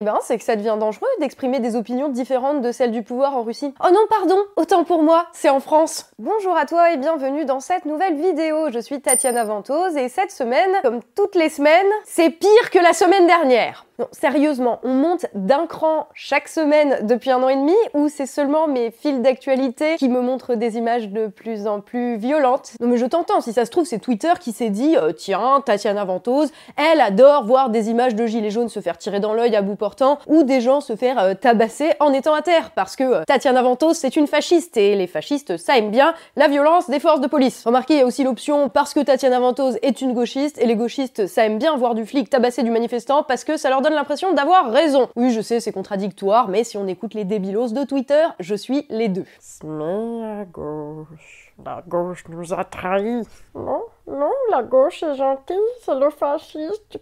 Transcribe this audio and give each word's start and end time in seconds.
Ben, 0.00 0.16
c'est 0.22 0.38
que 0.38 0.44
ça 0.44 0.54
devient 0.54 0.76
dangereux 0.78 1.08
d'exprimer 1.18 1.58
des 1.58 1.74
opinions 1.74 2.08
différentes 2.08 2.62
de 2.62 2.70
celles 2.70 2.92
du 2.92 3.02
pouvoir 3.02 3.36
en 3.36 3.42
Russie. 3.42 3.74
Oh 3.84 3.90
non, 3.90 4.06
pardon, 4.08 4.38
autant 4.54 4.84
pour 4.84 5.02
moi, 5.02 5.26
c'est 5.32 5.48
en 5.48 5.58
France. 5.58 6.12
Bonjour 6.20 6.56
à 6.56 6.66
toi 6.66 6.92
et 6.92 6.96
bienvenue 6.96 7.44
dans 7.44 7.58
cette 7.58 7.84
nouvelle 7.84 8.14
vidéo. 8.14 8.70
Je 8.70 8.78
suis 8.78 9.00
Tatiana 9.00 9.42
Ventose 9.42 9.96
et 9.96 10.08
cette 10.08 10.30
semaine, 10.30 10.70
comme 10.84 11.00
toutes 11.16 11.34
les 11.34 11.48
semaines, 11.48 11.90
c'est 12.04 12.30
pire 12.30 12.70
que 12.70 12.78
la 12.78 12.92
semaine 12.92 13.26
dernière. 13.26 13.87
Non, 14.00 14.06
sérieusement, 14.12 14.78
on 14.84 14.94
monte 14.94 15.26
d'un 15.34 15.66
cran 15.66 16.06
chaque 16.14 16.46
semaine 16.46 17.04
depuis 17.04 17.32
un 17.32 17.42
an 17.42 17.48
et 17.48 17.56
demi 17.56 17.74
ou 17.94 18.08
c'est 18.08 18.26
seulement 18.26 18.68
mes 18.68 18.92
fils 18.92 19.20
d'actualité 19.20 19.96
qui 19.96 20.08
me 20.08 20.20
montrent 20.20 20.54
des 20.54 20.76
images 20.76 21.08
de 21.08 21.26
plus 21.26 21.66
en 21.66 21.80
plus 21.80 22.16
violentes? 22.16 22.74
Non 22.80 22.86
mais 22.86 22.96
je 22.96 23.06
t'entends, 23.06 23.40
si 23.40 23.52
ça 23.52 23.64
se 23.64 23.72
trouve 23.72 23.86
c'est 23.86 23.98
Twitter 23.98 24.30
qui 24.38 24.52
s'est 24.52 24.70
dit 24.70 24.96
euh, 24.96 25.10
tiens, 25.10 25.60
Tatiana 25.66 26.04
Ventose, 26.04 26.52
elle 26.76 27.00
adore 27.00 27.44
voir 27.44 27.70
des 27.70 27.90
images 27.90 28.14
de 28.14 28.24
gilets 28.24 28.50
jaunes 28.50 28.68
se 28.68 28.78
faire 28.78 28.98
tirer 28.98 29.18
dans 29.18 29.34
l'œil 29.34 29.56
à 29.56 29.62
bout 29.62 29.74
portant 29.74 30.20
ou 30.28 30.44
des 30.44 30.60
gens 30.60 30.80
se 30.80 30.94
faire 30.94 31.18
euh, 31.18 31.34
tabasser 31.34 31.90
en 31.98 32.12
étant 32.12 32.34
à 32.34 32.42
terre 32.42 32.70
parce 32.76 32.94
que 32.94 33.02
euh, 33.02 33.24
Tatiana 33.26 33.62
Ventose 33.62 33.96
c'est 33.96 34.14
une 34.14 34.28
fasciste 34.28 34.76
et 34.76 34.94
les 34.94 35.08
fascistes 35.08 35.56
ça 35.56 35.76
aime 35.76 35.90
bien 35.90 36.14
la 36.36 36.46
violence 36.46 36.88
des 36.88 37.00
forces 37.00 37.20
de 37.20 37.26
police. 37.26 37.64
Remarquez, 37.66 37.94
il 37.94 37.98
y 37.98 38.02
a 38.02 38.06
aussi 38.06 38.22
l'option 38.22 38.68
parce 38.68 38.94
que 38.94 39.00
Tatiana 39.00 39.40
Ventose 39.40 39.76
est 39.82 40.00
une 40.02 40.12
gauchiste 40.12 40.56
et 40.58 40.66
les 40.66 40.76
gauchistes 40.76 41.26
ça 41.26 41.44
aime 41.44 41.58
bien 41.58 41.76
voir 41.76 41.96
du 41.96 42.06
flic 42.06 42.30
tabasser 42.30 42.62
du 42.62 42.70
manifestant 42.70 43.24
parce 43.24 43.42
que 43.42 43.56
ça 43.56 43.70
leur 43.70 43.80
donne 43.80 43.87
l'impression 43.94 44.32
d'avoir 44.32 44.70
raison. 44.70 45.08
Oui, 45.16 45.30
je 45.32 45.40
sais, 45.40 45.60
c'est 45.60 45.72
contradictoire, 45.72 46.48
mais 46.48 46.64
si 46.64 46.76
on 46.76 46.86
écoute 46.86 47.14
les 47.14 47.24
débilos 47.24 47.72
de 47.72 47.84
Twitter, 47.84 48.24
je 48.40 48.54
suis 48.54 48.86
les 48.90 49.08
deux. 49.08 49.24
Mais 49.64 50.20
la 50.20 50.44
gauche, 50.44 51.52
la 51.64 51.82
gauche 51.86 52.24
nous 52.28 52.52
a 52.52 52.64
trahis. 52.64 53.22
Non, 53.54 53.82
non, 54.10 54.32
la 54.50 54.62
gauche 54.62 55.02
est 55.02 55.16
gentille, 55.16 55.56
c'est 55.84 55.94
le 55.94 56.08
fasciste 56.08 56.98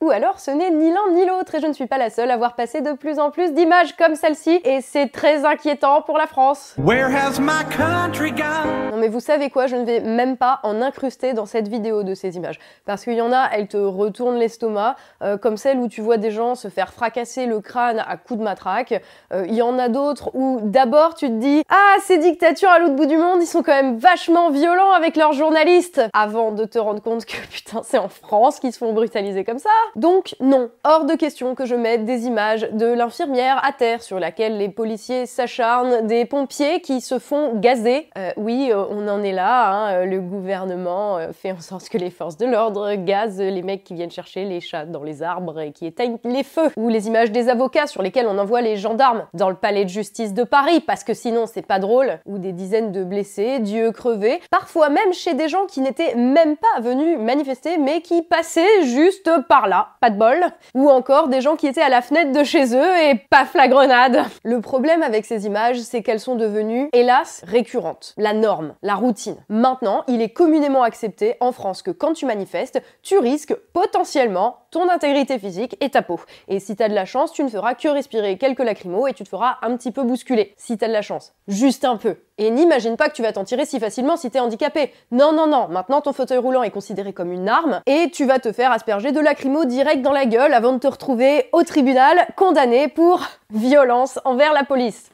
ou 0.00 0.10
alors 0.10 0.40
ce 0.40 0.50
n'est 0.50 0.70
ni 0.70 0.90
l'un 0.90 1.12
ni 1.12 1.24
l'autre 1.24 1.54
et 1.54 1.60
je 1.60 1.66
ne 1.66 1.72
suis 1.72 1.86
pas 1.86 1.98
la 1.98 2.10
seule 2.10 2.30
à 2.30 2.36
voir 2.36 2.54
passer 2.54 2.80
de 2.80 2.92
plus 2.92 3.18
en 3.18 3.30
plus 3.30 3.52
d'images 3.52 3.94
comme 3.96 4.14
celle-ci 4.14 4.60
et 4.64 4.80
c'est 4.80 5.08
très 5.08 5.44
inquiétant 5.44 6.02
pour 6.02 6.18
la 6.18 6.26
France. 6.26 6.74
Where 6.78 7.06
has 7.14 7.38
my 7.38 7.64
country 7.76 8.32
gone? 8.32 8.90
Non 8.90 8.96
mais 8.96 9.08
vous 9.08 9.20
savez 9.20 9.50
quoi, 9.50 9.66
je 9.66 9.76
ne 9.76 9.84
vais 9.84 10.00
même 10.00 10.36
pas 10.36 10.60
en 10.62 10.80
incruster 10.82 11.32
dans 11.32 11.46
cette 11.46 11.68
vidéo 11.68 12.02
de 12.02 12.14
ces 12.14 12.36
images 12.36 12.58
parce 12.86 13.04
qu'il 13.04 13.14
y 13.14 13.20
en 13.20 13.32
a, 13.32 13.48
elles 13.52 13.68
te 13.68 13.76
retournent 13.76 14.38
l'estomac 14.38 14.96
euh, 15.22 15.36
comme 15.36 15.56
celle 15.56 15.78
où 15.78 15.88
tu 15.88 16.00
vois 16.00 16.16
des 16.16 16.30
gens 16.30 16.54
se 16.54 16.68
faire 16.68 16.92
fracasser 16.92 17.46
le 17.46 17.60
crâne 17.60 18.02
à 18.06 18.16
coups 18.16 18.40
de 18.40 18.44
matraque. 18.44 19.00
Euh, 19.32 19.44
il 19.48 19.54
y 19.54 19.62
en 19.62 19.78
a 19.78 19.88
d'autres 19.88 20.30
où 20.34 20.60
d'abord 20.62 21.14
tu 21.14 21.28
te 21.28 21.34
dis 21.34 21.62
ah 21.68 21.96
ces 22.02 22.18
dictatures 22.18 22.70
à 22.70 22.78
l'autre 22.78 22.94
bout 22.94 23.06
du 23.06 23.16
monde 23.16 23.38
ils 23.40 23.46
sont 23.46 23.62
quand 23.62 23.74
même 23.74 23.98
vachement 23.98 24.50
violents 24.50 24.92
avec 24.92 25.16
leurs 25.16 25.34
journalistes 25.34 26.00
avant 26.16 26.50
de 26.50 26.64
te 26.64 26.78
rendre 26.78 27.02
compte 27.02 27.26
que 27.26 27.36
putain 27.50 27.82
c'est 27.84 27.98
en 27.98 28.08
France 28.08 28.58
qu'ils 28.58 28.72
se 28.72 28.78
font 28.78 28.92
brutaliser 28.94 29.44
comme 29.44 29.58
ça. 29.58 29.70
Donc 29.94 30.34
non, 30.40 30.70
hors 30.82 31.04
de 31.04 31.14
question 31.14 31.54
que 31.54 31.66
je 31.66 31.74
mette 31.74 32.06
des 32.06 32.24
images 32.24 32.68
de 32.72 32.86
l'infirmière 32.86 33.62
à 33.64 33.72
terre 33.72 34.02
sur 34.02 34.18
laquelle 34.18 34.56
les 34.56 34.70
policiers 34.70 35.26
s'acharnent, 35.26 36.06
des 36.06 36.24
pompiers 36.24 36.80
qui 36.80 37.02
se 37.02 37.18
font 37.18 37.54
gazer. 37.56 38.08
Euh, 38.16 38.30
oui, 38.38 38.70
euh, 38.72 38.84
on 38.90 39.06
en 39.08 39.22
est 39.22 39.32
là, 39.32 39.70
hein, 39.70 39.92
euh, 39.92 40.04
le 40.06 40.20
gouvernement 40.20 41.18
fait 41.32 41.52
en 41.52 41.60
sorte 41.60 41.88
que 41.90 41.98
les 41.98 42.10
forces 42.10 42.38
de 42.38 42.46
l'ordre 42.46 42.94
gazent 42.94 43.40
les 43.40 43.62
mecs 43.62 43.84
qui 43.84 43.94
viennent 43.94 44.10
chercher 44.10 44.44
les 44.44 44.60
chats 44.60 44.86
dans 44.86 45.02
les 45.02 45.22
arbres 45.22 45.60
et 45.60 45.72
qui 45.72 45.84
éteignent 45.86 46.18
les 46.24 46.42
feux. 46.42 46.70
Ou 46.78 46.88
les 46.88 47.08
images 47.08 47.30
des 47.30 47.50
avocats 47.50 47.86
sur 47.86 48.02
lesquels 48.02 48.26
on 48.26 48.38
envoie 48.38 48.62
les 48.62 48.76
gendarmes 48.76 49.26
dans 49.34 49.50
le 49.50 49.56
palais 49.56 49.84
de 49.84 49.90
justice 49.90 50.32
de 50.32 50.44
Paris 50.44 50.80
parce 50.80 51.04
que 51.04 51.12
sinon 51.12 51.44
c'est 51.46 51.66
pas 51.66 51.78
drôle. 51.78 52.20
Ou 52.24 52.38
des 52.38 52.52
dizaines 52.52 52.92
de 52.92 53.04
blessés, 53.04 53.58
dieux 53.58 53.92
crevés. 53.92 54.40
Parfois 54.50 54.88
même 54.88 55.12
chez 55.12 55.34
des 55.34 55.48
gens 55.48 55.66
qui 55.66 55.80
n'étaient 55.80 56.05
même 56.14 56.56
pas 56.56 56.80
venus 56.80 57.18
manifester 57.18 57.78
mais 57.78 58.00
qui 58.00 58.22
passaient 58.22 58.84
juste 58.84 59.30
par 59.48 59.68
là, 59.68 59.88
pas 60.00 60.10
de 60.10 60.18
bol, 60.18 60.44
ou 60.74 60.88
encore 60.90 61.28
des 61.28 61.40
gens 61.40 61.56
qui 61.56 61.66
étaient 61.66 61.82
à 61.82 61.88
la 61.88 62.02
fenêtre 62.02 62.32
de 62.32 62.44
chez 62.44 62.74
eux 62.74 62.96
et 63.02 63.14
paf 63.30 63.54
la 63.54 63.68
grenade. 63.68 64.24
Le 64.44 64.60
problème 64.60 65.02
avec 65.02 65.24
ces 65.24 65.46
images, 65.46 65.80
c'est 65.80 66.02
qu'elles 66.02 66.20
sont 66.20 66.36
devenues, 66.36 66.88
hélas, 66.92 67.42
récurrentes, 67.46 68.14
la 68.16 68.32
norme, 68.32 68.74
la 68.82 68.94
routine. 68.94 69.36
Maintenant, 69.48 70.04
il 70.08 70.22
est 70.22 70.30
communément 70.30 70.82
accepté 70.82 71.36
en 71.40 71.52
France 71.52 71.82
que 71.82 71.90
quand 71.90 72.12
tu 72.12 72.26
manifestes, 72.26 72.82
tu 73.02 73.18
risques 73.18 73.54
potentiellement 73.72 74.58
ton 74.70 74.88
intégrité 74.90 75.38
physique 75.38 75.76
et 75.80 75.90
ta 75.90 76.02
peau. 76.02 76.20
Et 76.48 76.60
si 76.60 76.76
t'as 76.76 76.88
de 76.88 76.94
la 76.94 77.04
chance, 77.04 77.32
tu 77.32 77.42
ne 77.42 77.48
feras 77.48 77.74
que 77.74 77.88
respirer 77.88 78.36
quelques 78.38 78.60
lacrymos 78.60 79.06
et 79.08 79.14
tu 79.14 79.24
te 79.24 79.28
feras 79.28 79.56
un 79.62 79.76
petit 79.76 79.90
peu 79.90 80.02
bousculer. 80.02 80.54
Si 80.56 80.76
t'as 80.76 80.88
de 80.88 80.92
la 80.92 81.02
chance. 81.02 81.34
Juste 81.48 81.84
un 81.84 81.96
peu. 81.96 82.16
Et 82.38 82.50
n'imagine 82.50 82.96
pas 82.96 83.08
que 83.08 83.14
tu 83.14 83.22
vas 83.22 83.32
t'en 83.32 83.44
tirer 83.44 83.64
si 83.64 83.80
facilement 83.80 84.16
si 84.16 84.30
t'es 84.30 84.40
handicapé. 84.40 84.92
Non, 85.10 85.32
non, 85.32 85.46
non. 85.46 85.68
Maintenant, 85.68 85.95
ton 86.00 86.12
fauteuil 86.12 86.38
roulant 86.38 86.62
est 86.62 86.70
considéré 86.70 87.12
comme 87.12 87.32
une 87.32 87.48
arme 87.48 87.80
et 87.86 88.10
tu 88.12 88.24
vas 88.24 88.38
te 88.38 88.52
faire 88.52 88.72
asperger 88.72 89.12
de 89.12 89.20
lacrymo 89.20 89.64
direct 89.64 90.02
dans 90.02 90.12
la 90.12 90.26
gueule 90.26 90.54
avant 90.54 90.72
de 90.72 90.78
te 90.78 90.86
retrouver 90.86 91.48
au 91.52 91.62
tribunal 91.62 92.26
condamné 92.36 92.88
pour 92.88 93.22
violence 93.50 94.18
envers 94.24 94.52
la 94.52 94.64
police 94.64 95.10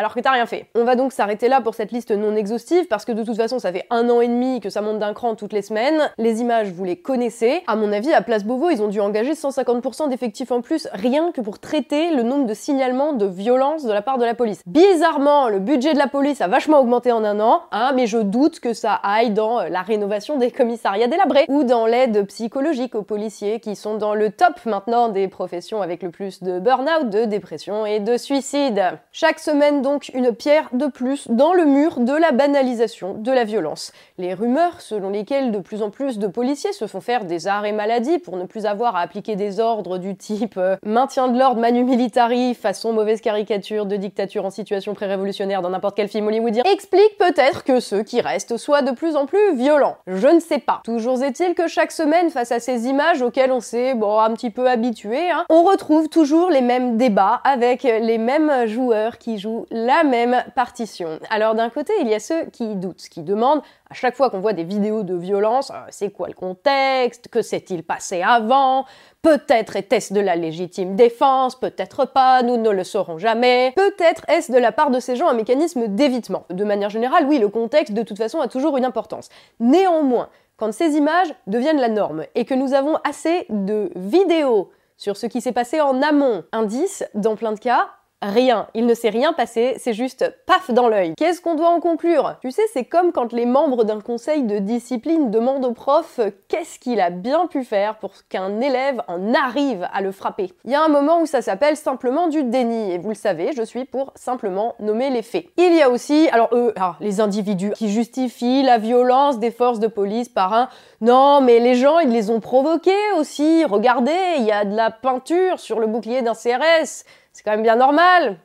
alors 0.00 0.14
que 0.14 0.20
t'as 0.20 0.30
rien 0.30 0.46
fait. 0.46 0.64
On 0.74 0.84
va 0.84 0.96
donc 0.96 1.12
s'arrêter 1.12 1.48
là 1.48 1.60
pour 1.60 1.74
cette 1.74 1.92
liste 1.92 2.10
non 2.10 2.34
exhaustive 2.34 2.86
parce 2.86 3.04
que 3.04 3.12
de 3.12 3.22
toute 3.22 3.36
façon 3.36 3.58
ça 3.58 3.70
fait 3.70 3.84
un 3.90 4.08
an 4.08 4.22
et 4.22 4.28
demi 4.28 4.58
que 4.60 4.70
ça 4.70 4.80
monte 4.80 4.98
d'un 4.98 5.12
cran 5.12 5.34
toutes 5.34 5.52
les 5.52 5.60
semaines. 5.60 6.10
Les 6.16 6.40
images 6.40 6.70
vous 6.70 6.84
les 6.84 6.96
connaissez. 6.96 7.62
À 7.66 7.76
mon 7.76 7.92
avis 7.92 8.10
à 8.14 8.22
Place 8.22 8.44
Beauvau 8.44 8.70
ils 8.70 8.80
ont 8.82 8.88
dû 8.88 8.98
engager 8.98 9.34
150% 9.34 10.08
d'effectifs 10.08 10.52
en 10.52 10.62
plus 10.62 10.88
rien 10.94 11.32
que 11.32 11.42
pour 11.42 11.58
traiter 11.58 12.14
le 12.14 12.22
nombre 12.22 12.46
de 12.46 12.54
signalements 12.54 13.12
de 13.12 13.26
violence 13.26 13.84
de 13.84 13.92
la 13.92 14.00
part 14.00 14.16
de 14.16 14.24
la 14.24 14.34
police. 14.34 14.62
Bizarrement 14.64 15.50
le 15.50 15.58
budget 15.58 15.92
de 15.92 15.98
la 15.98 16.06
police 16.06 16.40
a 16.40 16.48
vachement 16.48 16.80
augmenté 16.80 17.12
en 17.12 17.22
un 17.22 17.38
an, 17.38 17.64
hein, 17.70 17.92
mais 17.94 18.06
je 18.06 18.16
doute 18.16 18.58
que 18.58 18.72
ça 18.72 18.94
aille 19.02 19.32
dans 19.32 19.60
la 19.68 19.82
rénovation 19.82 20.38
des 20.38 20.50
commissariats 20.50 21.08
délabrés 21.08 21.44
ou 21.48 21.62
dans 21.62 21.84
l'aide 21.84 22.26
psychologique 22.28 22.94
aux 22.94 23.02
policiers 23.02 23.60
qui 23.60 23.76
sont 23.76 23.98
dans 23.98 24.14
le 24.14 24.30
top 24.30 24.64
maintenant 24.64 25.10
des 25.10 25.28
professions 25.28 25.82
avec 25.82 26.02
le 26.02 26.08
plus 26.08 26.42
de 26.42 26.58
burn-out, 26.58 27.10
de 27.10 27.26
dépression 27.26 27.84
et 27.84 28.00
de 28.00 28.16
suicide. 28.16 28.82
Chaque 29.12 29.40
semaine 29.40 29.82
donc 29.82 29.89
donc 29.90 30.10
une 30.14 30.32
pierre 30.32 30.68
de 30.72 30.86
plus 30.86 31.26
dans 31.28 31.52
le 31.52 31.64
mur 31.64 31.98
de 31.98 32.12
la 32.12 32.30
banalisation 32.30 33.14
de 33.14 33.32
la 33.32 33.42
violence. 33.42 33.90
Les 34.18 34.34
rumeurs 34.34 34.80
selon 34.80 35.10
lesquelles 35.10 35.50
de 35.50 35.58
plus 35.58 35.82
en 35.82 35.90
plus 35.90 36.20
de 36.20 36.28
policiers 36.28 36.72
se 36.72 36.86
font 36.86 37.00
faire 37.00 37.24
des 37.24 37.48
arrêts 37.48 37.72
maladie 37.72 38.20
pour 38.20 38.36
ne 38.36 38.44
plus 38.44 38.66
avoir 38.66 38.94
à 38.94 39.00
appliquer 39.00 39.34
des 39.34 39.58
ordres 39.58 39.98
du 39.98 40.16
type 40.16 40.56
euh, 40.58 40.76
maintien 40.84 41.26
de 41.26 41.36
l'ordre 41.36 41.60
manu 41.60 41.82
militari 41.82 42.54
façon 42.54 42.92
mauvaise 42.92 43.20
caricature 43.20 43.84
de 43.84 43.96
dictature 43.96 44.44
en 44.44 44.50
situation 44.50 44.94
pré-révolutionnaire 44.94 45.60
dans 45.60 45.70
n'importe 45.70 45.96
quel 45.96 46.06
film 46.06 46.28
hollywoodien 46.28 46.62
explique 46.72 47.18
peut-être 47.18 47.64
que 47.64 47.80
ceux 47.80 48.04
qui 48.04 48.20
restent 48.20 48.58
soient 48.58 48.82
de 48.82 48.92
plus 48.92 49.16
en 49.16 49.26
plus 49.26 49.56
violents. 49.56 49.96
Je 50.06 50.28
ne 50.28 50.38
sais 50.38 50.58
pas. 50.58 50.82
Toujours 50.84 51.20
est-il 51.24 51.54
que 51.54 51.66
chaque 51.66 51.90
semaine, 51.90 52.30
face 52.30 52.52
à 52.52 52.60
ces 52.60 52.86
images 52.86 53.22
auxquelles 53.22 53.50
on 53.50 53.60
s'est 53.60 53.94
bon, 53.94 54.20
un 54.20 54.32
petit 54.34 54.50
peu 54.50 54.68
habitué, 54.68 55.32
hein, 55.32 55.44
on 55.48 55.64
retrouve 55.64 56.08
toujours 56.08 56.48
les 56.48 56.60
mêmes 56.60 56.96
débats 56.96 57.40
avec 57.42 57.82
les 57.82 58.18
mêmes 58.18 58.68
joueurs 58.68 59.18
qui 59.18 59.38
jouent 59.38 59.66
la 59.70 59.79
même 60.04 60.44
partition. 60.54 61.18
Alors 61.30 61.54
d'un 61.54 61.70
côté, 61.70 61.92
il 62.00 62.08
y 62.08 62.14
a 62.14 62.20
ceux 62.20 62.46
qui 62.46 62.76
doutent, 62.76 63.08
qui 63.10 63.22
demandent 63.22 63.62
à 63.90 63.94
chaque 63.94 64.16
fois 64.16 64.30
qu'on 64.30 64.40
voit 64.40 64.52
des 64.52 64.64
vidéos 64.64 65.02
de 65.02 65.14
violence, 65.14 65.70
euh, 65.70 65.74
c'est 65.90 66.10
quoi 66.10 66.28
le 66.28 66.34
contexte, 66.34 67.28
que 67.28 67.42
s'est-il 67.42 67.82
passé 67.82 68.22
avant, 68.22 68.84
peut-être 69.22 69.76
était-ce 69.76 70.14
de 70.14 70.20
la 70.20 70.36
légitime 70.36 70.96
défense, 70.96 71.58
peut-être 71.58 72.06
pas, 72.06 72.42
nous 72.42 72.56
ne 72.56 72.70
le 72.70 72.84
saurons 72.84 73.18
jamais, 73.18 73.72
peut-être 73.76 74.24
est-ce 74.28 74.52
de 74.52 74.58
la 74.58 74.72
part 74.72 74.90
de 74.90 75.00
ces 75.00 75.16
gens 75.16 75.28
un 75.28 75.34
mécanisme 75.34 75.88
d'évitement? 75.88 76.44
De 76.50 76.64
manière 76.64 76.90
générale, 76.90 77.26
oui, 77.26 77.38
le 77.38 77.48
contexte 77.48 77.92
de 77.92 78.02
toute 78.02 78.18
façon 78.18 78.40
a 78.40 78.48
toujours 78.48 78.76
une 78.76 78.84
importance. 78.84 79.28
Néanmoins, 79.58 80.28
quand 80.56 80.72
ces 80.72 80.96
images 80.96 81.34
deviennent 81.46 81.80
la 81.80 81.88
norme 81.88 82.24
et 82.34 82.44
que 82.44 82.54
nous 82.54 82.74
avons 82.74 82.96
assez 83.02 83.46
de 83.48 83.90
vidéos 83.96 84.70
sur 84.98 85.16
ce 85.16 85.26
qui 85.26 85.40
s'est 85.40 85.52
passé 85.52 85.80
en 85.80 86.02
amont, 86.02 86.44
indice, 86.52 87.02
dans 87.14 87.34
plein 87.34 87.52
de 87.52 87.58
cas, 87.58 87.88
Rien, 88.22 88.66
il 88.74 88.84
ne 88.84 88.92
s'est 88.92 89.08
rien 89.08 89.32
passé, 89.32 89.76
c'est 89.78 89.94
juste 89.94 90.30
paf 90.44 90.70
dans 90.70 90.88
l'œil. 90.88 91.14
Qu'est-ce 91.16 91.40
qu'on 91.40 91.54
doit 91.54 91.70
en 91.70 91.80
conclure? 91.80 92.36
Tu 92.42 92.50
sais, 92.50 92.62
c'est 92.70 92.84
comme 92.84 93.12
quand 93.12 93.32
les 93.32 93.46
membres 93.46 93.84
d'un 93.84 94.02
conseil 94.02 94.42
de 94.42 94.58
discipline 94.58 95.30
demandent 95.30 95.64
au 95.64 95.72
prof 95.72 96.20
qu'est-ce 96.48 96.78
qu'il 96.78 97.00
a 97.00 97.08
bien 97.08 97.46
pu 97.46 97.64
faire 97.64 97.96
pour 97.96 98.12
qu'un 98.28 98.60
élève 98.60 99.00
en 99.08 99.32
arrive 99.32 99.88
à 99.90 100.02
le 100.02 100.12
frapper. 100.12 100.52
Il 100.66 100.70
y 100.70 100.74
a 100.74 100.84
un 100.84 100.88
moment 100.88 101.22
où 101.22 101.26
ça 101.26 101.40
s'appelle 101.40 101.78
simplement 101.78 102.28
du 102.28 102.44
déni, 102.44 102.92
et 102.92 102.98
vous 102.98 103.08
le 103.08 103.14
savez, 103.14 103.52
je 103.56 103.62
suis 103.62 103.86
pour 103.86 104.12
simplement 104.16 104.74
nommer 104.80 105.08
les 105.08 105.22
faits. 105.22 105.46
Il 105.56 105.74
y 105.74 105.80
a 105.80 105.88
aussi, 105.88 106.28
alors 106.30 106.50
eux, 106.52 106.74
alors, 106.76 106.96
les 107.00 107.22
individus 107.22 107.72
qui 107.72 107.88
justifient 107.88 108.62
la 108.62 108.76
violence 108.76 109.38
des 109.38 109.50
forces 109.50 109.80
de 109.80 109.86
police 109.86 110.28
par 110.28 110.52
un 110.52 110.68
non, 111.00 111.40
mais 111.40 111.60
les 111.60 111.76
gens, 111.76 111.98
ils 112.00 112.10
les 112.10 112.28
ont 112.28 112.40
provoqués 112.40 112.90
aussi, 113.16 113.64
regardez, 113.64 114.12
il 114.36 114.44
y 114.44 114.52
a 114.52 114.66
de 114.66 114.76
la 114.76 114.90
peinture 114.90 115.58
sur 115.58 115.80
le 115.80 115.86
bouclier 115.86 116.20
d'un 116.20 116.34
CRS, 116.34 117.04
c'est 117.32 117.42
quand 117.42 117.52
même 117.52 117.62
bien 117.62 117.76
normal 117.76 118.38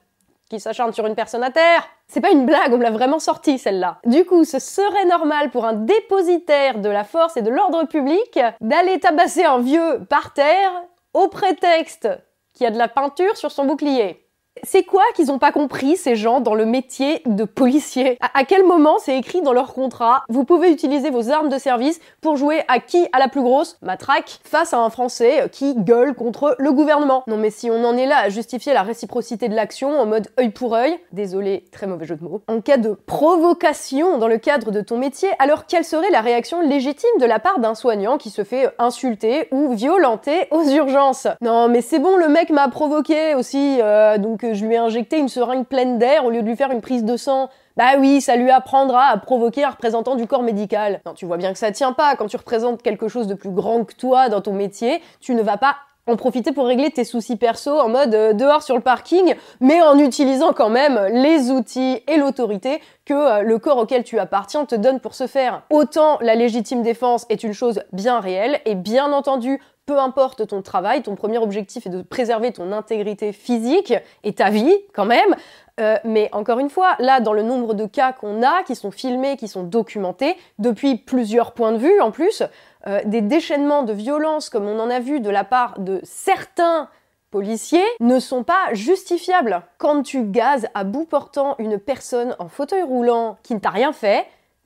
qu'il 0.50 0.60
s'acharne 0.60 0.94
sur 0.94 1.06
une 1.08 1.16
personne 1.16 1.44
à 1.44 1.52
terre. 1.52 1.88
C'est 2.08 2.22
pas 2.22 2.32
une 2.32 2.46
blague, 2.46 2.72
on 2.72 2.78
me 2.78 2.84
l'a 2.84 2.92
vraiment 2.92 3.20
sorti 3.20 3.58
celle-là. 3.58 3.98
Du 4.06 4.26
coup, 4.26 4.44
ce 4.44 4.60
serait 4.60 5.06
normal 5.06 5.50
pour 5.50 5.66
un 5.66 5.74
dépositaire 5.74 6.80
de 6.80 6.90
la 6.90 7.04
force 7.04 7.36
et 7.36 7.42
de 7.42 7.50
l'ordre 7.50 7.86
public 7.86 8.40
d'aller 8.62 9.00
tabasser 9.00 9.44
un 9.44 9.60
vieux 9.60 10.06
par 10.08 10.34
terre 10.34 10.72
au 11.14 11.28
prétexte 11.30 12.10
qu'il 12.54 12.66
y 12.66 12.68
a 12.68 12.72
de 12.72 12.78
la 12.78 12.88
peinture 12.88 13.36
sur 13.38 13.52
son 13.52 13.66
bouclier. 13.66 14.25
C'est 14.64 14.84
quoi 14.84 15.04
qu'ils 15.14 15.32
ont 15.32 15.38
pas 15.38 15.52
compris, 15.52 15.98
ces 15.98 16.16
gens, 16.16 16.40
dans 16.40 16.56
le 16.56 16.66
métier 16.66 17.22
de 17.26 17.44
policier? 17.44 18.18
À, 18.34 18.46
quel 18.46 18.64
moment 18.64 18.98
c'est 19.00 19.18
écrit 19.18 19.42
dans 19.42 19.52
leur 19.52 19.74
contrat 19.74 20.24
Vous 20.30 20.46
pouvez 20.46 20.72
utiliser 20.72 21.10
vos 21.10 21.30
armes 21.30 21.50
de 21.50 21.58
service 21.58 22.00
pour 22.22 22.38
jouer 22.38 22.64
à 22.70 22.80
qui 22.80 23.06
à 23.12 23.20
la 23.20 23.28
plus 23.28 23.42
grosse? 23.42 23.78
Matraque 23.82 24.40
face 24.44 24.74
à 24.74 24.80
un 24.80 24.90
Français 24.90 25.50
qui 25.52 25.76
gueule 25.76 26.16
contre 26.16 26.56
le 26.58 26.72
gouvernement. 26.72 27.24
Non 27.28 27.38
mais 27.38 27.50
si 27.50 27.70
on 27.70 27.84
en 27.84 27.98
est 27.98 28.06
là 28.06 28.20
à 28.20 28.30
justifier 28.30 28.74
la 28.74 28.84
réciprocité 28.84 29.50
de 29.50 29.56
l'action 29.56 30.00
en 30.00 30.06
mode 30.06 30.30
œil 30.40 30.50
pour 30.50 30.74
œil, 30.74 30.98
désolé, 31.12 31.66
très 31.72 31.86
mauvais 31.86 32.06
jeu 32.06 32.16
de 32.16 32.24
mots, 32.24 32.42
en 32.48 32.62
cas 32.62 32.78
de 32.78 32.98
provocation 33.06 34.18
dans 34.18 34.28
le 34.28 34.38
cadre 34.38 34.72
de 34.72 34.82
ton 34.82 34.98
métier, 34.98 35.30
alors 35.40 35.66
quelle 35.66 35.84
serait 35.84 36.12
la 36.12 36.22
réaction 36.22 36.62
légitime 36.62 37.10
de 37.20 37.26
la 37.26 37.40
part 37.40 37.60
d'un 37.60 37.76
soignant 37.76 38.18
qui 38.18 38.30
se 38.30 38.44
fait 38.44 38.70
insulter 38.80 39.50
ou 39.52 39.74
violenter 39.74 40.48
aux 40.52 40.64
urgences? 40.64 41.28
Non 41.42 41.68
mais 41.68 41.82
c'est 41.82 42.00
bon, 42.00 42.16
le 42.16 42.30
mec 42.30 42.50
m'a 42.52 42.70
provoqué 42.70 43.36
aussi, 43.36 43.80
euh, 43.82 44.18
donc 44.18 44.45
je 44.54 44.66
lui 44.66 44.76
ai 44.76 44.78
injecté 44.78 45.18
une 45.18 45.30
seringue 45.30 45.66
pleine 45.66 45.98
d'air 45.98 46.26
au 46.26 46.30
lieu 46.30 46.42
de 46.42 46.48
lui 46.48 46.56
faire 46.56 46.72
une 46.72 46.82
prise 46.82 47.04
de 47.04 47.18
sang. 47.18 47.50
Bah 47.78 47.98
oui, 48.00 48.22
ça 48.22 48.36
lui 48.36 48.52
apprendra 48.52 49.08
à 49.08 49.18
provoquer 49.18 49.64
un 49.64 49.72
représentant 49.72 50.16
du 50.16 50.28
corps 50.28 50.44
médical. 50.44 51.02
Non, 51.06 51.14
tu 51.14 51.26
vois 51.26 51.38
bien 51.38 51.52
que 51.52 51.60
ça 51.60 51.72
tient 51.72 51.94
pas. 51.94 52.16
Quand 52.16 52.28
tu 52.28 52.38
représentes 52.38 52.82
quelque 52.82 53.08
chose 53.08 53.28
de 53.28 53.34
plus 53.34 53.50
grand 53.52 53.84
que 53.84 53.96
toi 53.96 54.30
dans 54.30 54.42
ton 54.42 54.54
métier, 54.54 55.02
tu 55.20 55.36
ne 55.36 55.42
vas 55.42 55.58
pas 55.58 55.76
en 56.08 56.16
profiter 56.16 56.52
pour 56.52 56.68
régler 56.68 56.92
tes 56.92 57.04
soucis 57.04 57.36
perso 57.36 57.72
en 57.72 57.90
mode 57.90 58.14
euh, 58.14 58.34
dehors 58.34 58.62
sur 58.62 58.76
le 58.76 58.82
parking, 58.82 59.34
mais 59.60 59.82
en 59.82 59.98
utilisant 59.98 60.54
quand 60.54 60.70
même 60.70 61.00
les 61.12 61.50
outils 61.50 62.04
et 62.08 62.18
l'autorité 62.18 62.80
que 63.06 63.14
euh, 63.14 63.42
le 63.42 63.58
corps 63.58 63.78
auquel 63.78 64.04
tu 64.04 64.20
appartiens 64.20 64.66
te 64.66 64.76
donne 64.76 65.00
pour 65.00 65.16
ce 65.16 65.28
faire. 65.28 65.64
Autant 65.72 66.20
la 66.22 66.36
légitime 66.36 66.84
défense 66.84 67.26
est 67.30 67.44
une 67.44 67.54
chose 67.54 67.82
bien 67.92 68.20
réelle, 68.20 68.60
et 68.66 68.76
bien 68.76 69.12
entendu, 69.12 69.60
peu 69.86 70.00
importe 70.00 70.48
ton 70.48 70.62
travail, 70.62 71.04
ton 71.04 71.16
premier 71.16 71.38
objectif 71.38 71.86
est 71.86 71.90
de 71.90 72.02
préserver 72.02 72.52
ton 72.52 72.72
intégrité 72.72 73.32
physique 73.32 73.94
et 74.24 74.34
ta 74.34 74.50
vie 74.50 74.76
quand 74.94 75.06
même. 75.06 75.36
Euh, 75.80 75.98
mais 76.06 76.30
encore 76.32 76.60
une 76.60 76.70
fois, 76.70 76.96
là, 77.00 77.20
dans 77.20 77.34
le 77.34 77.44
nombre 77.44 77.74
de 77.74 77.86
cas 77.86 78.14
qu'on 78.14 78.42
a, 78.44 78.64
qui 78.64 78.76
sont 78.76 78.92
filmés, 78.92 79.36
qui 79.38 79.48
sont 79.48 79.64
documentés, 79.64 80.38
depuis 80.58 80.96
plusieurs 80.96 81.52
points 81.52 81.74
de 81.74 81.78
vue 81.78 82.00
en 82.02 82.12
plus, 82.12 82.44
euh, 82.88 83.02
des 83.06 83.22
déchaînements 83.22 83.84
de 83.84 83.94
violence 83.94 84.50
comme 84.50 84.68
on 84.68 84.80
en 84.80 84.90
a 84.90 85.00
vu 85.00 85.20
de 85.20 85.30
la 85.30 85.44
part 85.44 85.80
de 85.80 86.00
certains 86.04 86.90
policiers 87.30 87.84
ne 88.00 88.20
sont 88.20 88.44
pas 88.44 88.74
justifiables. 88.74 89.62
Quand 89.78 90.02
tu 90.04 90.24
gazes 90.24 90.68
à 90.74 90.86
bout 90.86 91.06
portant 91.06 91.56
une 91.60 91.78
personne 91.78 92.36
en 92.40 92.48
fauteuil 92.48 92.84
roulant 92.84 93.38
qui 93.44 93.54
ne 93.54 93.60
t'a 93.60 93.72
rien 93.72 93.92
fait, 93.92 94.26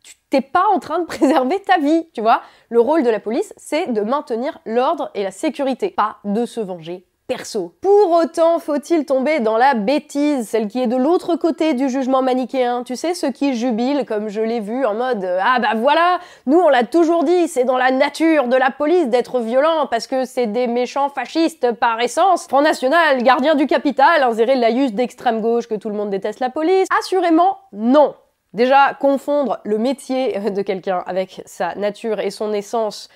tu 0.09 0.15
t'es 0.29 0.41
pas 0.41 0.65
en 0.73 0.79
train 0.79 0.99
de 0.99 1.05
préserver 1.05 1.59
ta 1.61 1.77
vie, 1.77 2.07
tu 2.13 2.21
vois. 2.21 2.41
Le 2.69 2.79
rôle 2.79 3.03
de 3.03 3.09
la 3.09 3.19
police, 3.19 3.53
c'est 3.57 3.91
de 3.93 4.01
maintenir 4.01 4.59
l'ordre 4.65 5.11
et 5.13 5.23
la 5.23 5.31
sécurité, 5.31 5.89
pas 5.89 6.17
de 6.23 6.45
se 6.45 6.59
venger 6.59 7.05
perso. 7.27 7.75
Pour 7.79 8.11
autant, 8.11 8.57
faut-il 8.57 9.05
tomber 9.05 9.39
dans 9.39 9.55
la 9.55 9.75
bêtise, 9.75 10.49
celle 10.49 10.67
qui 10.67 10.81
est 10.81 10.87
de 10.87 10.95
l'autre 10.95 11.35
côté 11.35 11.75
du 11.75 11.87
jugement 11.87 12.23
manichéen 12.23 12.83
Tu 12.83 12.95
sais, 12.95 13.13
ceux 13.13 13.29
qui 13.29 13.53
jubilent, 13.53 14.03
comme 14.03 14.29
je 14.29 14.41
l'ai 14.41 14.59
vu, 14.59 14.83
en 14.83 14.95
mode 14.95 15.23
euh, 15.23 15.39
Ah 15.39 15.59
bah 15.59 15.75
voilà, 15.75 16.17
nous 16.47 16.57
on 16.57 16.69
l'a 16.69 16.83
toujours 16.85 17.23
dit, 17.23 17.47
c'est 17.47 17.65
dans 17.65 17.77
la 17.77 17.91
nature 17.91 18.47
de 18.47 18.55
la 18.55 18.71
police 18.71 19.09
d'être 19.09 19.41
violent 19.41 19.85
parce 19.91 20.07
que 20.07 20.25
c'est 20.25 20.47
des 20.47 20.65
méchants 20.65 21.09
fascistes 21.09 21.71
par 21.73 22.01
essence. 22.01 22.47
Front 22.47 22.63
National, 22.63 23.21
gardien 23.21 23.53
du 23.53 23.67
capital, 23.67 24.23
un 24.23 24.31
zéré 24.31 24.55
laïus 24.55 24.93
d'extrême 24.93 25.39
gauche 25.39 25.67
que 25.67 25.75
tout 25.75 25.89
le 25.89 25.95
monde 25.95 26.09
déteste 26.09 26.39
la 26.39 26.49
police. 26.49 26.87
Assurément, 26.99 27.59
non. 27.73 28.15
Déjà, 28.53 28.93
confondre 28.99 29.59
le 29.63 29.77
métier 29.77 30.39
de 30.49 30.61
quelqu'un 30.61 31.03
avec 31.05 31.41
sa 31.45 31.75
nature 31.75 32.19
et 32.19 32.31
son 32.31 32.51
essence, 32.51 33.09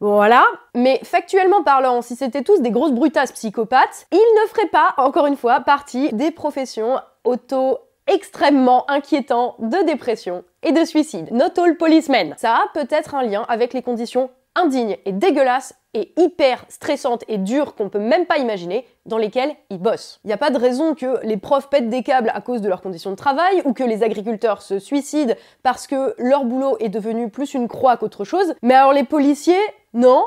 voilà. 0.00 0.44
Mais 0.74 1.00
factuellement 1.02 1.62
parlant, 1.62 2.02
si 2.02 2.14
c'était 2.14 2.42
tous 2.42 2.60
des 2.60 2.70
grosses 2.70 2.92
brutasses 2.92 3.32
psychopathes, 3.32 4.06
ils 4.12 4.42
ne 4.42 4.48
feraient 4.48 4.68
pas, 4.68 4.94
encore 4.96 5.26
une 5.26 5.36
fois, 5.36 5.60
partie 5.60 6.12
des 6.12 6.30
professions 6.30 7.00
auto 7.24 7.78
extrêmement 8.06 8.90
inquiétants 8.90 9.56
de 9.58 9.84
dépression 9.84 10.44
et 10.62 10.72
de 10.72 10.84
suicide. 10.84 11.30
Not 11.30 11.60
all 11.60 11.76
policemen. 11.76 12.34
Ça 12.38 12.54
a 12.54 12.68
peut-être 12.74 13.14
un 13.14 13.22
lien 13.22 13.44
avec 13.48 13.74
les 13.74 13.82
conditions 13.82 14.30
indignes 14.58 14.96
et 15.04 15.12
dégueulasses 15.12 15.74
et 15.94 16.12
hyper 16.16 16.64
stressantes 16.68 17.24
et 17.28 17.38
dures 17.38 17.74
qu'on 17.74 17.88
peut 17.88 17.98
même 17.98 18.26
pas 18.26 18.38
imaginer 18.38 18.86
dans 19.06 19.18
lesquelles 19.18 19.54
ils 19.70 19.78
bossent. 19.78 20.20
Il 20.24 20.28
n'y 20.28 20.34
a 20.34 20.38
pas 20.38 20.50
de 20.50 20.58
raison 20.58 20.94
que 20.94 21.24
les 21.24 21.36
profs 21.36 21.70
pètent 21.70 21.88
des 21.88 22.02
câbles 22.02 22.30
à 22.34 22.40
cause 22.40 22.60
de 22.60 22.68
leurs 22.68 22.82
conditions 22.82 23.10
de 23.10 23.16
travail 23.16 23.62
ou 23.64 23.72
que 23.72 23.84
les 23.84 24.02
agriculteurs 24.02 24.62
se 24.62 24.78
suicident 24.78 25.34
parce 25.62 25.86
que 25.86 26.14
leur 26.18 26.44
boulot 26.44 26.76
est 26.80 26.88
devenu 26.90 27.30
plus 27.30 27.54
une 27.54 27.68
croix 27.68 27.96
qu'autre 27.96 28.24
chose. 28.24 28.54
Mais 28.62 28.74
alors 28.74 28.92
les 28.92 29.04
policiers, 29.04 29.56
non, 29.94 30.24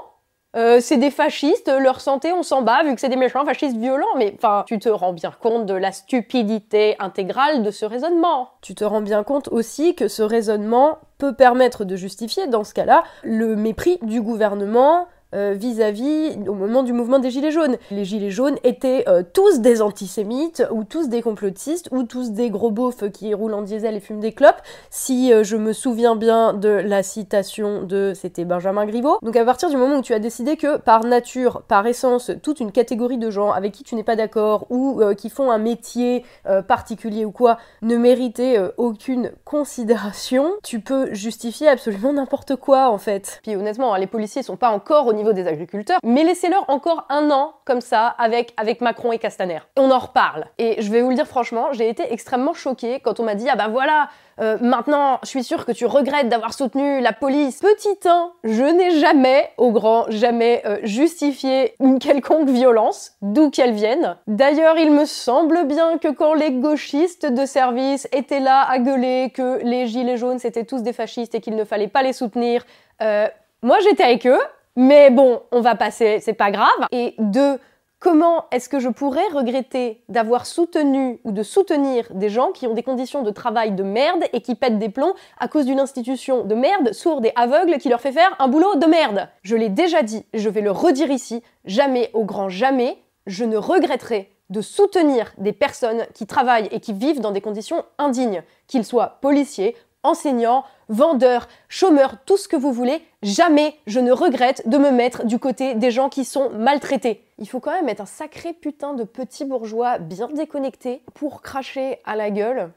euh, 0.57 0.79
c'est 0.81 0.97
des 0.97 1.11
fascistes, 1.11 1.71
leur 1.79 2.01
santé 2.01 2.33
on 2.33 2.43
s'en 2.43 2.61
bat 2.61 2.83
vu 2.83 2.93
que 2.93 2.99
c'est 2.99 3.07
des 3.07 3.15
méchants 3.15 3.45
fascistes 3.45 3.77
violents, 3.77 4.15
mais 4.17 4.33
enfin, 4.35 4.65
tu 4.67 4.79
te 4.79 4.89
rends 4.89 5.13
bien 5.13 5.31
compte 5.31 5.65
de 5.65 5.73
la 5.73 5.93
stupidité 5.93 6.95
intégrale 6.99 7.63
de 7.63 7.71
ce 7.71 7.85
raisonnement. 7.85 8.49
Tu 8.61 8.75
te 8.75 8.83
rends 8.83 9.01
bien 9.01 9.23
compte 9.23 9.47
aussi 9.47 9.95
que 9.95 10.09
ce 10.09 10.21
raisonnement 10.21 10.97
peut 11.17 11.33
permettre 11.33 11.85
de 11.85 11.95
justifier, 11.95 12.47
dans 12.47 12.65
ce 12.65 12.73
cas-là, 12.73 13.03
le 13.23 13.55
mépris 13.55 13.99
du 14.01 14.21
gouvernement 14.21 15.07
euh, 15.33 15.53
vis-à-vis 15.57 16.37
au 16.47 16.53
moment 16.53 16.83
du 16.83 16.91
mouvement 16.91 17.19
des 17.19 17.31
Gilets 17.31 17.51
jaunes. 17.51 17.77
Les 17.89 18.03
Gilets 18.03 18.31
jaunes 18.31 18.57
étaient 18.63 19.05
euh, 19.07 19.23
tous 19.33 19.61
des 19.61 19.81
antisémites, 19.81 20.63
ou 20.71 20.83
tous 20.83 21.07
des 21.07 21.21
complotistes, 21.21 21.87
ou 21.91 22.03
tous 22.03 22.31
des 22.31 22.49
gros 22.49 22.69
beaufs 22.69 23.09
qui 23.11 23.33
roulent 23.33 23.53
en 23.53 23.61
diesel 23.61 23.95
et 23.95 24.01
fument 24.01 24.19
des 24.19 24.33
clopes, 24.33 24.61
si 24.89 25.31
euh, 25.31 25.43
je 25.43 25.55
me 25.55 25.71
souviens 25.71 26.17
bien 26.17 26.53
de 26.53 26.69
la 26.69 27.01
citation 27.01 27.83
de 27.83 28.11
c'était 28.13 28.43
Benjamin 28.43 28.85
Griveaux. 28.85 29.19
Donc 29.21 29.37
à 29.37 29.45
partir 29.45 29.69
du 29.69 29.77
moment 29.77 29.99
où 29.99 30.01
tu 30.01 30.13
as 30.13 30.19
décidé 30.19 30.57
que 30.57 30.77
par 30.77 31.05
nature, 31.05 31.61
par 31.67 31.87
essence, 31.87 32.31
toute 32.43 32.59
une 32.59 32.73
catégorie 32.73 33.17
de 33.17 33.29
gens 33.29 33.51
avec 33.51 33.71
qui 33.71 33.83
tu 33.83 33.95
n'es 33.95 34.03
pas 34.03 34.17
d'accord, 34.17 34.67
ou 34.69 35.01
qui 35.17 35.29
font 35.29 35.49
un 35.51 35.57
métier 35.57 36.25
particulier 36.67 37.25
ou 37.25 37.31
quoi, 37.31 37.57
ne 37.81 37.95
méritait 37.95 38.59
aucune 38.77 39.31
considération, 39.45 40.51
tu 40.63 40.79
peux 40.79 41.13
justifier 41.13 41.67
absolument 41.67 42.13
n'importe 42.13 42.55
quoi 42.55 42.89
en 42.89 42.97
fait. 42.97 43.39
Puis 43.43 43.55
honnêtement, 43.55 43.93
hein, 43.93 43.99
les 43.99 44.07
policiers 44.07 44.43
sont 44.43 44.57
pas 44.57 44.71
encore 44.71 45.07
au 45.07 45.13
niveau 45.13 45.20
des 45.33 45.47
agriculteurs, 45.47 45.99
mais 46.03 46.23
laissez-leur 46.23 46.69
encore 46.69 47.05
un 47.09 47.31
an 47.31 47.53
comme 47.65 47.81
ça 47.81 48.07
avec, 48.07 48.53
avec 48.57 48.81
Macron 48.81 49.11
et 49.11 49.19
Castaner. 49.19 49.59
On 49.77 49.91
en 49.91 49.99
reparle. 49.99 50.45
Et 50.57 50.81
je 50.81 50.91
vais 50.91 51.01
vous 51.01 51.09
le 51.09 51.15
dire 51.15 51.27
franchement, 51.27 51.67
j'ai 51.71 51.87
été 51.87 52.11
extrêmement 52.11 52.53
choquée 52.53 52.99
quand 52.99 53.19
on 53.19 53.23
m'a 53.23 53.35
dit 53.35 53.47
ah 53.49 53.55
bah 53.55 53.67
voilà, 53.69 54.09
euh, 54.39 54.57
maintenant 54.61 55.19
je 55.23 55.29
suis 55.29 55.43
sûre 55.43 55.65
que 55.65 55.71
tu 55.71 55.85
regrettes 55.85 56.29
d'avoir 56.29 56.53
soutenu 56.53 56.99
la 57.01 57.13
police. 57.13 57.59
Petit 57.59 58.07
1, 58.07 58.31
je 58.43 58.63
n'ai 58.63 58.99
jamais, 58.99 59.49
au 59.57 59.71
grand 59.71 60.05
jamais, 60.09 60.61
euh, 60.65 60.77
justifié 60.83 61.75
une 61.79 61.99
quelconque 61.99 62.49
violence, 62.49 63.13
d'où 63.21 63.49
qu'elle 63.49 63.73
vienne. 63.73 64.17
D'ailleurs, 64.27 64.77
il 64.77 64.91
me 64.91 65.05
semble 65.05 65.65
bien 65.65 65.97
que 65.97 66.07
quand 66.07 66.33
les 66.33 66.51
gauchistes 66.51 67.25
de 67.25 67.45
service 67.45 68.07
étaient 68.11 68.39
là 68.39 68.65
à 68.67 68.79
gueuler 68.79 69.31
que 69.33 69.59
les 69.63 69.87
gilets 69.87 70.17
jaunes 70.17 70.39
c'était 70.39 70.65
tous 70.65 70.81
des 70.81 70.93
fascistes 70.93 71.35
et 71.35 71.41
qu'il 71.41 71.55
ne 71.55 71.63
fallait 71.63 71.87
pas 71.87 72.03
les 72.03 72.13
soutenir, 72.13 72.65
euh, 73.01 73.27
moi 73.61 73.77
j'étais 73.83 74.03
avec 74.03 74.25
eux, 74.25 74.39
mais 74.75 75.09
bon, 75.09 75.41
on 75.51 75.61
va 75.61 75.75
passer, 75.75 76.19
c'est 76.21 76.33
pas 76.33 76.51
grave. 76.51 76.87
Et 76.91 77.15
deux, 77.17 77.59
comment 77.99 78.45
est-ce 78.51 78.67
que 78.67 78.79
je 78.79 78.89
pourrais 78.89 79.27
regretter 79.33 80.03
d'avoir 80.09 80.45
soutenu 80.45 81.19
ou 81.23 81.31
de 81.31 81.43
soutenir 81.43 82.07
des 82.11 82.29
gens 82.29 82.51
qui 82.51 82.67
ont 82.67 82.73
des 82.73 82.83
conditions 82.83 83.21
de 83.21 83.31
travail 83.31 83.71
de 83.71 83.83
merde 83.83 84.23
et 84.33 84.41
qui 84.41 84.55
pètent 84.55 84.79
des 84.79 84.89
plombs 84.89 85.13
à 85.39 85.47
cause 85.47 85.65
d'une 85.65 85.79
institution 85.79 86.43
de 86.43 86.55
merde, 86.55 86.93
sourde 86.93 87.25
et 87.25 87.33
aveugle 87.35 87.77
qui 87.77 87.89
leur 87.89 88.01
fait 88.01 88.11
faire 88.11 88.35
un 88.39 88.47
boulot 88.47 88.75
de 88.75 88.87
merde? 88.87 89.29
Je 89.43 89.55
l'ai 89.55 89.69
déjà 89.69 90.01
dit, 90.01 90.25
je 90.33 90.49
vais 90.49 90.61
le 90.61 90.71
redire 90.71 91.11
ici, 91.11 91.43
jamais, 91.65 92.09
au 92.13 92.25
grand 92.25 92.49
jamais, 92.49 92.97
je 93.27 93.45
ne 93.45 93.57
regretterai 93.57 94.31
de 94.49 94.61
soutenir 94.61 95.33
des 95.37 95.53
personnes 95.53 96.05
qui 96.13 96.27
travaillent 96.27 96.67
et 96.71 96.81
qui 96.81 96.91
vivent 96.91 97.21
dans 97.21 97.31
des 97.31 97.39
conditions 97.39 97.85
indignes, 97.97 98.43
qu'ils 98.67 98.83
soient 98.83 99.19
policiers, 99.21 99.75
enseignants, 100.03 100.63
vendeurs, 100.89 101.47
chômeurs, 101.69 102.15
tout 102.25 102.37
ce 102.37 102.47
que 102.47 102.55
vous 102.55 102.71
voulez, 102.73 103.01
jamais 103.23 103.75
je 103.87 103.99
ne 103.99 104.11
regrette 104.11 104.67
de 104.67 104.77
me 104.77 104.91
mettre 104.91 105.25
du 105.25 105.39
côté 105.39 105.75
des 105.75 105.91
gens 105.91 106.09
qui 106.09 106.25
sont 106.25 106.49
maltraités. 106.51 107.23
Il 107.37 107.47
faut 107.47 107.59
quand 107.59 107.71
même 107.71 107.89
être 107.89 108.01
un 108.01 108.05
sacré 108.05 108.53
putain 108.53 108.93
de 108.93 109.03
petit 109.03 109.45
bourgeois 109.45 109.97
bien 109.97 110.27
déconnecté 110.27 111.01
pour 111.13 111.41
cracher 111.41 111.99
à 112.05 112.15
la 112.15 112.29
gueule 112.29 112.71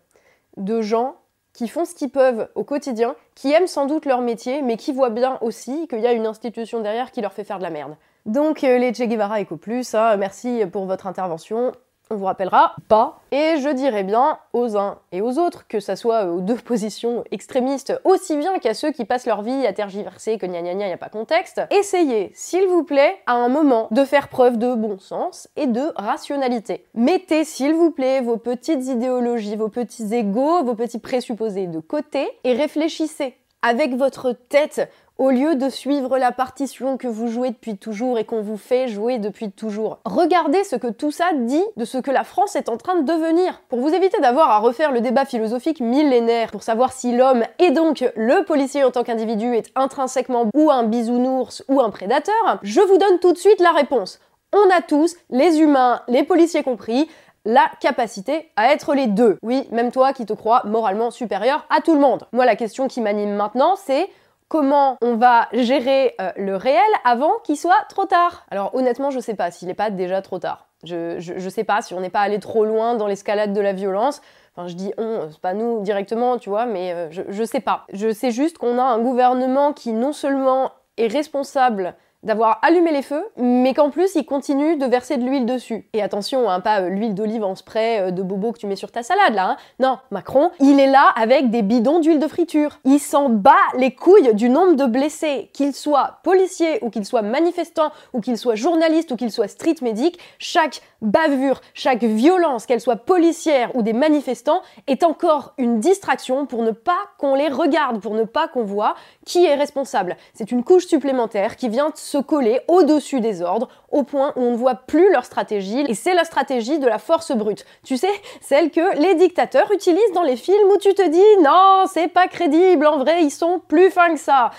de 0.57 0.81
gens 0.81 1.17
qui 1.53 1.69
font 1.69 1.85
ce 1.85 1.95
qu'ils 1.95 2.11
peuvent 2.11 2.49
au 2.57 2.65
quotidien, 2.65 3.15
qui 3.35 3.53
aiment 3.53 3.69
sans 3.69 3.87
doute 3.87 4.07
leur 4.07 4.21
métier, 4.21 4.61
mais 4.61 4.77
qui 4.77 4.93
voient 4.93 5.11
bien 5.11 5.39
aussi 5.41 5.87
qu'il 5.89 6.01
y 6.01 6.07
a 6.07 6.13
une 6.13 6.27
institution 6.27 6.81
derrière 6.81 7.13
qui 7.13 7.21
leur 7.21 7.33
fait 7.33 7.45
faire 7.45 7.59
de 7.59 7.63
la 7.63 7.71
merde. 7.71 7.97
Donc 8.27 8.65
euh, 8.65 8.79
les 8.79 8.93
Che 8.93 9.03
Guevara 9.03 9.41
Eco 9.41 9.57
Plus, 9.57 9.95
hein, 9.95 10.17
merci 10.17 10.65
pour 10.73 10.87
votre 10.87 11.07
intervention 11.07 11.73
on 12.11 12.17
vous 12.17 12.25
rappellera 12.25 12.75
pas. 12.89 13.21
Et 13.33 13.57
je 13.59 13.69
dirais 13.69 14.05
bien 14.05 14.39
aux 14.53 14.77
uns 14.77 14.99
et 15.13 15.21
aux 15.21 15.39
autres, 15.39 15.67
que 15.67 15.81
ça 15.81 15.97
soit 15.97 16.27
aux 16.27 16.41
deux 16.41 16.57
positions 16.65 17.25
extrémistes, 17.31 17.99
aussi 18.05 18.37
bien 18.37 18.59
qu'à 18.59 18.75
ceux 18.75 18.93
qui 18.93 19.05
passent 19.05 19.27
leur 19.27 19.43
vie 19.43 19.67
à 19.67 19.73
tergiverser 19.73 20.39
que 20.39 20.47
gna 20.47 20.63
gna 20.63 20.75
gna, 20.75 20.89
y 20.89 20.93
a 20.93 20.97
pas 20.97 21.09
contexte, 21.09 21.63
essayez, 21.71 22.31
s'il 22.35 22.67
vous 22.67 22.85
plaît, 22.85 23.17
à 23.27 23.35
un 23.35 23.49
moment, 23.49 23.89
de 23.91 24.05
faire 24.05 24.29
preuve 24.29 24.59
de 24.59 24.75
bon 24.75 24.99
sens 24.99 25.49
et 25.57 25.67
de 25.67 25.93
rationalité. 25.97 26.87
Mettez, 26.95 27.45
s'il 27.45 27.75
vous 27.75 27.91
plaît, 27.91 28.21
vos 28.21 28.37
petites 28.37 28.87
idéologies, 28.87 29.57
vos 29.57 29.69
petits 29.69 30.15
égaux, 30.15 30.63
vos 30.65 30.75
petits 30.75 30.99
présupposés 30.99 31.67
de 31.67 31.81
côté 31.81 32.29
et 32.45 32.55
réfléchissez 32.55 33.37
avec 33.65 33.95
votre 33.97 34.33
tête 34.33 34.91
au 35.17 35.31
lieu 35.31 35.55
de 35.55 35.69
suivre 35.69 36.19
la 36.19 36.33
partition 36.33 36.97
que 36.97 37.07
vous 37.07 37.29
jouez 37.29 37.51
depuis 37.51 37.77
toujours 37.77 38.19
et 38.19 38.25
qu'on 38.25 38.43
vous 38.43 38.57
fait 38.57 38.89
jouer 38.89 39.19
depuis 39.19 39.51
toujours. 39.51 39.99
Regardez 40.05 40.65
ce 40.65 40.77
que 40.77 40.89
tout 40.89 41.13
ça 41.13 41.27
dit 41.35 41.65
de 41.77 41.85
ce 41.85 41.99
que 41.99 42.11
la 42.11 42.25
France 42.25 42.57
est 42.57 42.69
en 42.69 42.77
train 42.77 42.97
de 43.01 43.07
devenir. 43.07 43.61
Pour 43.69 43.81
vous 43.81 43.95
éviter 43.95 44.21
d'avoir 44.21 44.51
à 44.51 44.59
refaire 44.59 44.91
le 44.91 45.01
débat 45.01 45.25
philosophique 45.25 45.81
millénaire 45.81 46.51
pour 46.51 46.63
savoir 46.63 46.93
si 46.93 47.17
l'homme 47.17 47.45
et 47.59 47.71
donc 47.71 48.05
le 48.17 48.45
policier 48.45 48.83
en 48.83 48.91
tant 48.91 49.05
qu'individu 49.05 49.55
est 49.55 49.71
intrinsèquement 49.77 50.47
ou 50.55 50.71
un 50.71 50.83
bisounours 50.83 51.65
ou 51.69 51.81
un 51.81 51.91
prédateur, 51.91 52.59
je 52.63 52.81
vous 52.81 52.99
donne 52.99 53.19
tout 53.21 53.33
de 53.33 53.39
suite 53.39 53.61
la 53.61 53.73
réponse. 53.73 54.19
On 54.53 54.71
a 54.77 54.83
tous, 54.83 55.17
les 55.31 55.61
humains, 55.61 56.03
les 56.09 56.23
policiers 56.23 56.63
compris, 56.63 57.09
la 57.45 57.71
capacité 57.81 58.51
à 58.57 58.73
être 58.73 58.95
les 58.95 59.07
deux. 59.07 59.39
Oui, 59.43 59.69
même 59.71 59.93
toi 59.93 60.13
qui 60.13 60.27
te 60.27 60.33
crois 60.33 60.63
moralement 60.65 61.11
supérieur 61.11 61.67
à 61.71 61.81
tout 61.81 61.95
le 61.95 62.01
monde. 62.01 62.27
Moi, 62.33 62.47
la 62.47 62.57
question 62.57 62.89
qui 62.89 63.01
m'anime 63.01 63.35
maintenant, 63.35 63.77
c'est 63.77 64.09
comment 64.55 64.99
on 65.03 65.17
va 65.17 65.49
gérer 65.53 66.15
euh, 66.21 66.31
le 66.37 66.55
réel 66.55 66.79
avant 67.03 67.41
qu'il 67.43 67.57
soit 67.57 67.85
trop 67.89 68.05
tard. 68.05 68.47
Alors 68.53 68.73
honnêtement, 68.77 69.11
je 69.11 69.19
sais 69.19 69.35
pas 69.35 69.51
s'il 69.51 69.67
n'est 69.67 69.75
pas 69.75 69.91
déjà 69.91 70.23
trop 70.23 70.39
tard. 70.39 70.69
Je, 70.85 71.17
je, 71.19 71.49
sais 71.49 71.65
pas 71.65 71.83
si 71.83 71.93
on 71.93 72.01
n'est 72.01 72.09
pas 72.09 72.21
allé 72.21 72.39
trop 72.39 72.65
loin 72.65 72.95
dans 72.95 73.09
l'escalade 73.09 73.53
de 73.53 73.61
la 73.61 73.73
violence. 73.73 74.23
Enfin, 74.55 74.69
je 74.69 74.75
dis 74.75 74.93
on, 74.97 75.27
c'est 75.29 75.41
pas 75.41 75.55
nous 75.55 75.83
directement, 75.83 76.39
tu 76.39 76.51
vois, 76.51 76.67
mais 76.67 76.93
euh, 76.93 77.11
je, 77.11 77.23
je 77.31 77.43
sais 77.43 77.59
pas. 77.59 77.85
Je 77.93 78.13
sais 78.13 78.31
juste 78.31 78.57
qu'on 78.59 78.79
a 78.79 78.85
un 78.85 79.01
gouvernement 79.01 79.73
qui 79.73 79.93
non 79.93 80.13
seulement 80.13 80.71
est 80.99 81.09
responsable 81.09 81.97
d'avoir 82.25 82.59
allumé 82.63 82.91
les 82.91 83.03
feux, 83.03 83.25
mais 83.37 83.75
qu'en 83.75 83.91
plus 83.91 84.15
il 84.15 84.25
continue 84.25 84.77
de 84.77 84.87
verser 84.87 85.17
de 85.17 85.25
l'huile 85.25 85.47
dessus. 85.47 85.87
Et 85.93 86.03
attention, 86.03 86.51
hein, 86.51 86.61
pas 86.61 86.81
euh, 86.81 86.89
l'huile 86.89 87.15
d'olive 87.15 87.45
en 87.45 87.55
spray 87.55 88.01
euh, 88.01 88.11
de 88.11 88.23
bobo 88.23 88.53
que 88.53 88.59
tu 88.59 88.67
mets 88.67 88.77
sur 88.77 88.91
ta 88.91 89.03
salade 89.03 89.35
là. 89.35 89.51
Hein. 89.51 89.57
Non, 89.79 89.99
Macron, 90.11 90.51
il 90.61 90.81
est 90.81 90.91
là 90.91 91.13
avec 91.17 91.51
des 91.51 91.63
bidons 91.63 92.01
d'huile 92.01 92.19
de 92.19 92.27
friture. 92.27 92.79
Il 92.85 92.99
s'en 92.99 93.29
bat 93.29 93.53
les 93.77 93.95
couilles 93.95 94.35
du 94.35 94.49
nombre 94.49 94.75
de 94.75 94.87
blessés, 94.87 95.51
qu'il 95.53 95.75
soit 95.75 96.19
policier 96.23 96.79
ou 96.83 96.91
qu'il 96.91 97.05
soit 97.05 97.23
manifestant 97.23 97.91
ou 98.13 98.21
qu'il 98.21 98.39
soit 98.39 98.55
journaliste 98.55 99.13
ou 99.13 99.17
qu'il 99.17 99.31
soit 99.31 99.49
street 99.49 99.77
médic. 99.83 100.19
Chaque 100.39 100.81
bavure, 101.03 101.61
chaque 101.75 102.03
violence, 102.03 102.67
qu'elle 102.67 102.81
soit 102.81 102.97
policière 102.97 103.75
ou 103.77 103.83
des 103.83 103.93
manifestants, 103.93 104.63
est 104.87 105.05
encore 105.05 105.55
une 105.59 105.81
distraction 105.81 106.47
pour 106.47 106.63
ne 106.63 106.71
pas 106.71 106.99
qu'on 107.19 107.35
les 107.35 107.49
regarde, 107.49 108.01
pour 108.01 108.15
ne 108.15 108.25
pas 108.25 108.49
qu'on 108.49 108.65
voit 108.65 108.95
qui 109.27 109.45
est 109.45 109.55
responsable. 109.55 110.17
C'est 110.33 110.51
une 110.51 110.65
couche 110.65 110.87
supplémentaire 110.87 111.57
qui 111.57 111.69
vient 111.69 111.91
se 112.15 112.19
coller 112.19 112.61
au-dessus 112.69 113.21
des 113.21 113.43
ordres, 113.43 113.69
au 113.91 114.05
point 114.05 114.33
où 114.37 114.41
on 114.41 114.53
ne 114.53 114.57
voit 114.57 114.77
plus 114.77 115.11
leur 115.11 115.25
stratégie, 115.25 115.85
et 115.89 115.95
c'est 115.95 116.15
la 116.15 116.25
stratégie 116.25 116.79
de 116.79 116.87
la 116.87 116.99
force 116.99 117.33
brute. 117.33 117.65
Tu 117.83 117.97
sais, 117.97 118.13
celle 118.41 118.71
que 118.71 118.97
les 118.99 119.17
dictateurs 119.17 119.73
utilisent 119.73 120.13
dans 120.15 120.23
les 120.23 120.37
films 120.37 120.69
où 120.73 120.77
tu 120.79 120.95
te 120.95 121.09
dis 121.09 121.43
non, 121.43 121.87
c'est 121.93 122.07
pas 122.07 122.29
crédible, 122.29 122.87
en 122.87 122.99
vrai, 122.99 123.25
ils 123.25 123.33
sont 123.33 123.61
plus 123.67 123.91
fins 123.91 124.15
que 124.15 124.21
ça. 124.21 124.53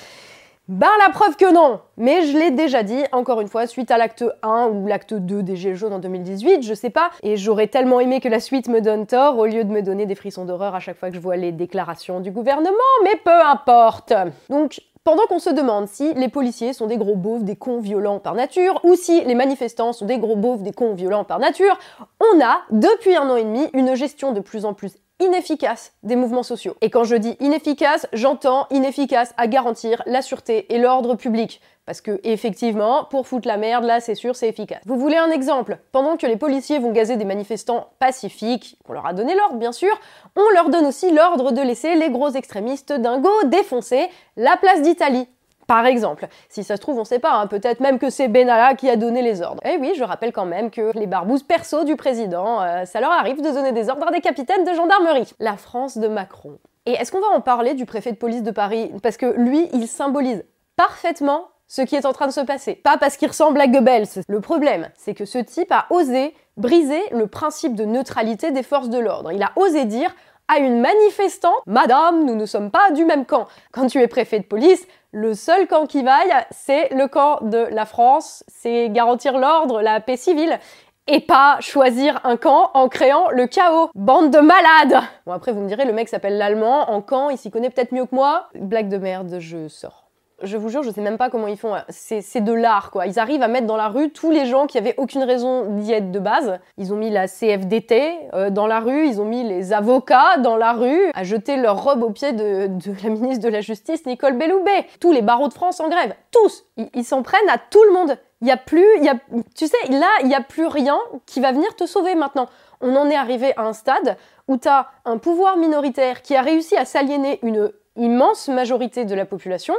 Ben 0.68 0.90
la 1.06 1.12
preuve 1.14 1.38
que 1.38 1.54
non 1.54 1.80
Mais 1.96 2.24
je 2.24 2.38
l'ai 2.38 2.52
déjà 2.52 2.82
dit, 2.84 3.04
encore 3.12 3.40
une 3.40 3.48
fois, 3.48 3.68
suite 3.68 3.92
à 3.92 3.98
l'acte 3.98 4.26
1 4.42 4.70
ou 4.74 4.88
l'acte 4.88 5.14
2 5.14 5.44
des 5.44 5.56
Gilets 5.56 5.76
jaunes 5.76 5.94
en 5.94 6.00
2018, 6.00 6.64
je 6.64 6.74
sais 6.74 6.90
pas, 6.90 7.12
et 7.24 7.38
j'aurais 7.38 7.68
tellement 7.68 8.00
aimé 8.02 8.20
que 8.20 8.28
la 8.28 8.40
suite 8.40 8.68
me 8.68 8.82
donne 8.82 9.06
tort 9.06 9.38
au 9.38 9.46
lieu 9.46 9.64
de 9.64 9.72
me 9.72 9.82
donner 9.82 10.08
des 10.08 10.16
frissons 10.16 10.44
d'horreur 10.44 10.76
à 10.76 10.80
chaque 10.82 10.98
fois 10.98 11.10
que 11.10 11.16
je 11.16 11.22
vois 11.22 11.38
les 11.38 11.52
déclarations 11.52 12.20
du 12.20 12.32
gouvernement, 12.32 12.72
mais 13.04 13.16
peu 13.24 13.40
importe 13.46 14.12
Donc, 14.50 14.82
pendant 15.06 15.28
qu'on 15.28 15.40
se 15.40 15.52
demande 15.52 15.88
si 15.88 16.14
les 16.16 16.30
policiers 16.30 16.74
sont 16.74 16.88
des 16.88 16.98
gros 16.98 17.16
beaufs, 17.16 17.44
des 17.44 17.56
cons 17.56 17.80
violents 17.80 18.20
par 18.20 18.34
nature, 18.34 18.82
ou 18.84 18.96
si 18.96 19.24
les 19.24 19.36
manifestants 19.36 19.94
sont 19.94 20.08
des 20.08 20.18
gros 20.18 20.36
beaufs, 20.36 20.64
des 20.64 20.74
cons 20.74 20.96
violents 20.96 21.24
par 21.24 21.38
nature, 21.38 21.78
on 22.20 22.42
a, 22.42 22.62
depuis 22.72 23.16
un 23.16 23.30
an 23.30 23.36
et 23.36 23.44
demi, 23.44 23.70
une 23.74 23.94
gestion 23.96 24.34
de 24.34 24.40
plus 24.40 24.66
en 24.66 24.74
plus 24.74 24.98
inefficace 25.20 25.94
des 26.04 26.16
mouvements 26.16 26.44
sociaux. 26.44 26.76
Et 26.82 26.90
quand 26.90 27.04
je 27.04 27.16
dis 27.16 27.36
inefficace, 27.40 28.08
j'entends 28.14 28.68
inefficace 28.70 29.34
à 29.38 29.48
garantir 29.48 30.02
la 30.06 30.22
sûreté 30.22 30.74
et 30.74 30.78
l'ordre 30.78 31.16
public. 31.16 31.62
Parce 31.86 32.02
que 32.02 32.20
effectivement, 32.24 33.04
pour 33.06 33.28
foutre 33.28 33.48
la 33.48 33.58
merde, 33.58 33.84
là 33.84 34.00
c'est 34.00 34.16
sûr, 34.16 34.36
c'est 34.36 34.50
efficace. 34.50 34.82
Vous 34.86 34.98
voulez 34.98 35.18
un 35.18 35.30
exemple? 35.30 35.78
Pendant 35.92 36.18
que 36.18 36.26
les 36.26 36.36
policiers 36.36 36.80
vont 36.80 36.92
gazer 36.92 37.16
des 37.16 37.26
manifestants 37.26 37.90
pacifiques, 38.00 38.78
qu'on 38.86 38.94
leur 38.94 39.06
a 39.06 39.14
donné 39.14 39.36
l'ordre 39.36 39.58
bien 39.58 39.72
sûr, 39.72 39.94
on 40.36 40.50
leur 40.54 40.70
donne 40.70 40.88
aussi 40.88 41.12
l'ordre 41.12 41.52
de 41.52 41.62
laisser 41.62 41.96
les 41.96 42.10
gros 42.10 42.30
extrémistes 42.30 42.92
dingos 42.92 43.44
défoncer 43.46 44.10
la 44.36 44.58
place 44.58 44.82
d'Italie. 44.82 45.28
Par 45.68 45.86
exemple, 45.86 46.28
si 46.50 46.64
ça 46.64 46.76
se 46.76 46.82
trouve, 46.82 47.00
on 47.00 47.06
sait 47.06 47.20
pas, 47.20 47.34
hein, 47.34 47.48
peut-être 47.48 47.80
même 47.80 48.00
que 48.00 48.10
c'est 48.10 48.28
Benalla 48.28 48.76
qui 48.76 48.90
a 48.90 48.96
donné 48.96 49.22
les 49.22 49.42
ordres. 49.42 49.62
Eh 49.66 49.78
oui, 49.78 49.94
je 49.98 50.04
rappelle 50.04 50.32
quand 50.32 50.46
même 50.46 50.70
que 50.70 50.92
les 50.98 51.08
barbouzes 51.08 51.44
perso 51.44 51.84
du 51.84 51.96
président, 51.96 52.62
euh, 52.62 52.86
ça 52.86 53.00
leur 53.00 53.12
arrive 53.12 53.42
de 53.42 53.50
donner 53.50 53.72
des 53.72 53.90
ordres 53.90 54.08
à 54.08 54.12
des 54.12 54.22
capitaines 54.22 54.64
de 54.64 54.74
gendarmerie. 54.74 55.32
La 55.40 55.58
France 55.58 55.98
de 55.98 56.08
Macron. 56.08 56.60
Et 56.86 56.92
est-ce 56.92 57.12
qu'on 57.12 57.22
va 57.22 57.36
en 57.36 57.42
parler 57.42 57.74
du 57.74 57.86
préfet 57.86 58.12
de 58.12 58.18
police 58.18 58.44
de 58.44 58.52
Paris? 58.52 58.92
Parce 59.02 59.18
que 59.18 59.26
lui, 59.26 59.70
il 59.74 59.88
symbolise 59.88 60.44
parfaitement 60.76 61.48
ce 61.68 61.82
qui 61.82 61.96
est 61.96 62.06
en 62.06 62.14
train 62.14 62.28
de 62.28 62.32
se 62.32 62.42
passer. 62.42 62.76
Pas 62.76 62.98
parce 62.98 63.18
qu'il 63.18 63.28
ressemble 63.28 63.60
à 63.60 63.68
Goebbels. 63.68 64.24
Le 64.28 64.40
problème, 64.40 64.90
c'est 64.96 65.16
que 65.16 65.26
ce 65.26 65.40
type 65.40 65.72
a 65.72 65.88
osé 65.90 66.36
briser 66.58 67.02
le 67.12 67.28
principe 67.28 67.76
de 67.76 67.86
neutralité 67.86 68.52
des 68.52 68.64
forces 68.64 68.90
de 68.90 69.00
l'ordre. 69.00 69.32
Il 69.32 69.42
a 69.42 69.52
osé 69.56 69.86
dire 69.86 70.14
à 70.48 70.60
une 70.60 70.80
manifestante 70.80 71.62
Madame, 71.66 72.26
nous 72.26 72.36
ne 72.36 72.46
sommes 72.46 72.72
pas 72.72 72.92
du 72.92 73.06
même 73.06 73.26
camp. 73.26 73.48
Quand 73.72 73.88
tu 73.88 74.02
es 74.02 74.08
préfet 74.08 74.40
de 74.40 74.46
police, 74.46 74.88
le 75.12 75.34
seul 75.34 75.68
camp 75.68 75.86
qui 75.86 76.04
vaille, 76.04 76.34
c'est 76.52 76.94
le 76.94 77.08
camp 77.08 77.40
de 77.42 77.68
la 77.72 77.86
France, 77.86 78.44
c'est 78.48 78.90
garantir 78.90 79.38
l'ordre, 79.38 79.82
la 79.82 80.02
paix 80.02 80.18
civile 80.18 80.60
et 81.08 81.20
pas 81.20 81.58
choisir 81.60 82.20
un 82.24 82.36
camp 82.36 82.72
en 82.74 82.90
créant 82.90 83.30
le 83.30 83.46
chaos. 83.48 83.90
Bande 83.94 84.32
de 84.32 84.40
malades 84.40 85.04
Bon 85.26 85.34
après 85.34 85.52
vous 85.52 85.62
me 85.62 85.68
direz, 85.68 85.86
le 85.86 85.94
mec 85.94 86.10
s'appelle 86.10 86.38
l'allemand, 86.38 86.90
en 86.90 87.02
camp, 87.02 87.30
il 87.30 87.38
s'y 87.38 87.52
connaît 87.52 87.70
peut-être 87.70 87.92
mieux 87.92 88.06
que 88.06 88.16
moi. 88.16 88.48
Blague 88.56 88.90
de 88.90 88.98
merde, 88.98 89.38
je 89.40 89.68
sors 89.68 90.05
je 90.44 90.58
vous 90.58 90.70
jure, 90.70 90.84
je 90.84 90.92
sais 90.92 91.02
même 91.02 91.18
pas 91.18 91.30
comment 91.30 91.48
ils 91.48 91.58
font. 91.58 91.76
C'est 91.90 92.42
de 92.42 92.54
l'art, 92.54 92.92
quoi. 92.92 93.08
Ils 93.08 93.20
arrivent 93.20 93.42
à 93.42 93.48
mettre 93.48 93.68
dans 93.68 93.78
la 93.78 93.88
rue 93.88 94.10
tous 94.10 94.32
les 94.32 94.46
gens 94.46 94.68
qui 94.68 94.78
avaient 94.78 94.96
aucune 94.98 95.24
raison 95.24 95.66
d'y 95.78 95.94
être 95.94 96.12
de 96.12 96.20
base. 96.20 96.60
Ils 96.78 96.94
ont 96.94 96.98
mis 96.98 97.10
la 97.10 97.28
CFDT 97.28 98.14
euh, 98.34 98.50
dans 98.50 98.68
la 98.68 98.80
rue, 98.80 99.08
ils 99.08 99.22
ont 99.22 99.26
mis 99.26 99.44
les 99.44 99.72
avocats 99.72 100.38
dans 100.38 100.58
la 100.58 100.74
rue, 100.74 101.12
à 101.14 101.24
jeter 101.24 101.58
leur 101.58 101.82
robe 101.84 102.04
aux 102.04 102.10
pieds 102.10 102.34
de, 102.34 102.70
la 103.04 103.10
ministre 103.10 103.44
de 103.44 103.50
la 103.50 103.62
Justice, 103.62 104.06
Nicole 104.06 104.34
Belloubet. 104.38 104.86
Tous 105.00 105.12
les 105.12 105.22
barreaux 105.22 105.48
de 105.48 105.54
France 105.54 105.80
en 105.80 105.88
grève. 105.88 106.14
Tous 106.32 106.66
Ils 106.94 107.06
s'en 107.06 107.24
prennent 107.24 107.50
à 107.50 107.58
tout 107.58 107.84
le 107.84 107.94
monde. 107.94 108.18
Il 108.42 108.48
y 108.48 108.52
a 108.52 108.58
plus, 108.58 108.86
y 109.02 109.08
a, 109.08 109.16
tu 109.56 109.68
sais, 109.68 109.78
là, 109.90 110.10
il 110.22 110.28
n'y 110.28 110.36
a 110.36 110.42
plus 110.42 110.68
rien 110.68 111.00
qui 111.26 111.40
va 111.40 111.52
venir 111.54 111.76
te 111.76 111.86
sauver 111.86 112.16
maintenant. 112.16 112.48
On 112.82 112.96
en 112.96 113.10
est 113.10 113.16
arrivé 113.16 113.54
à 113.56 113.64
un 113.64 113.74
stade 113.74 114.18
où 114.48 114.58
tu 114.58 114.68
as 114.68 114.88
un 115.06 115.18
pouvoir 115.18 115.56
minoritaire 115.58 116.22
qui 116.22 116.36
a 116.36 116.42
réussi 116.42 116.76
à 116.76 116.84
s'aliéner 116.86 117.40
une 117.42 117.72
immense 117.96 118.50
majorité 118.50 119.06
de 119.06 119.16
la 119.16 119.26
population 119.26 119.74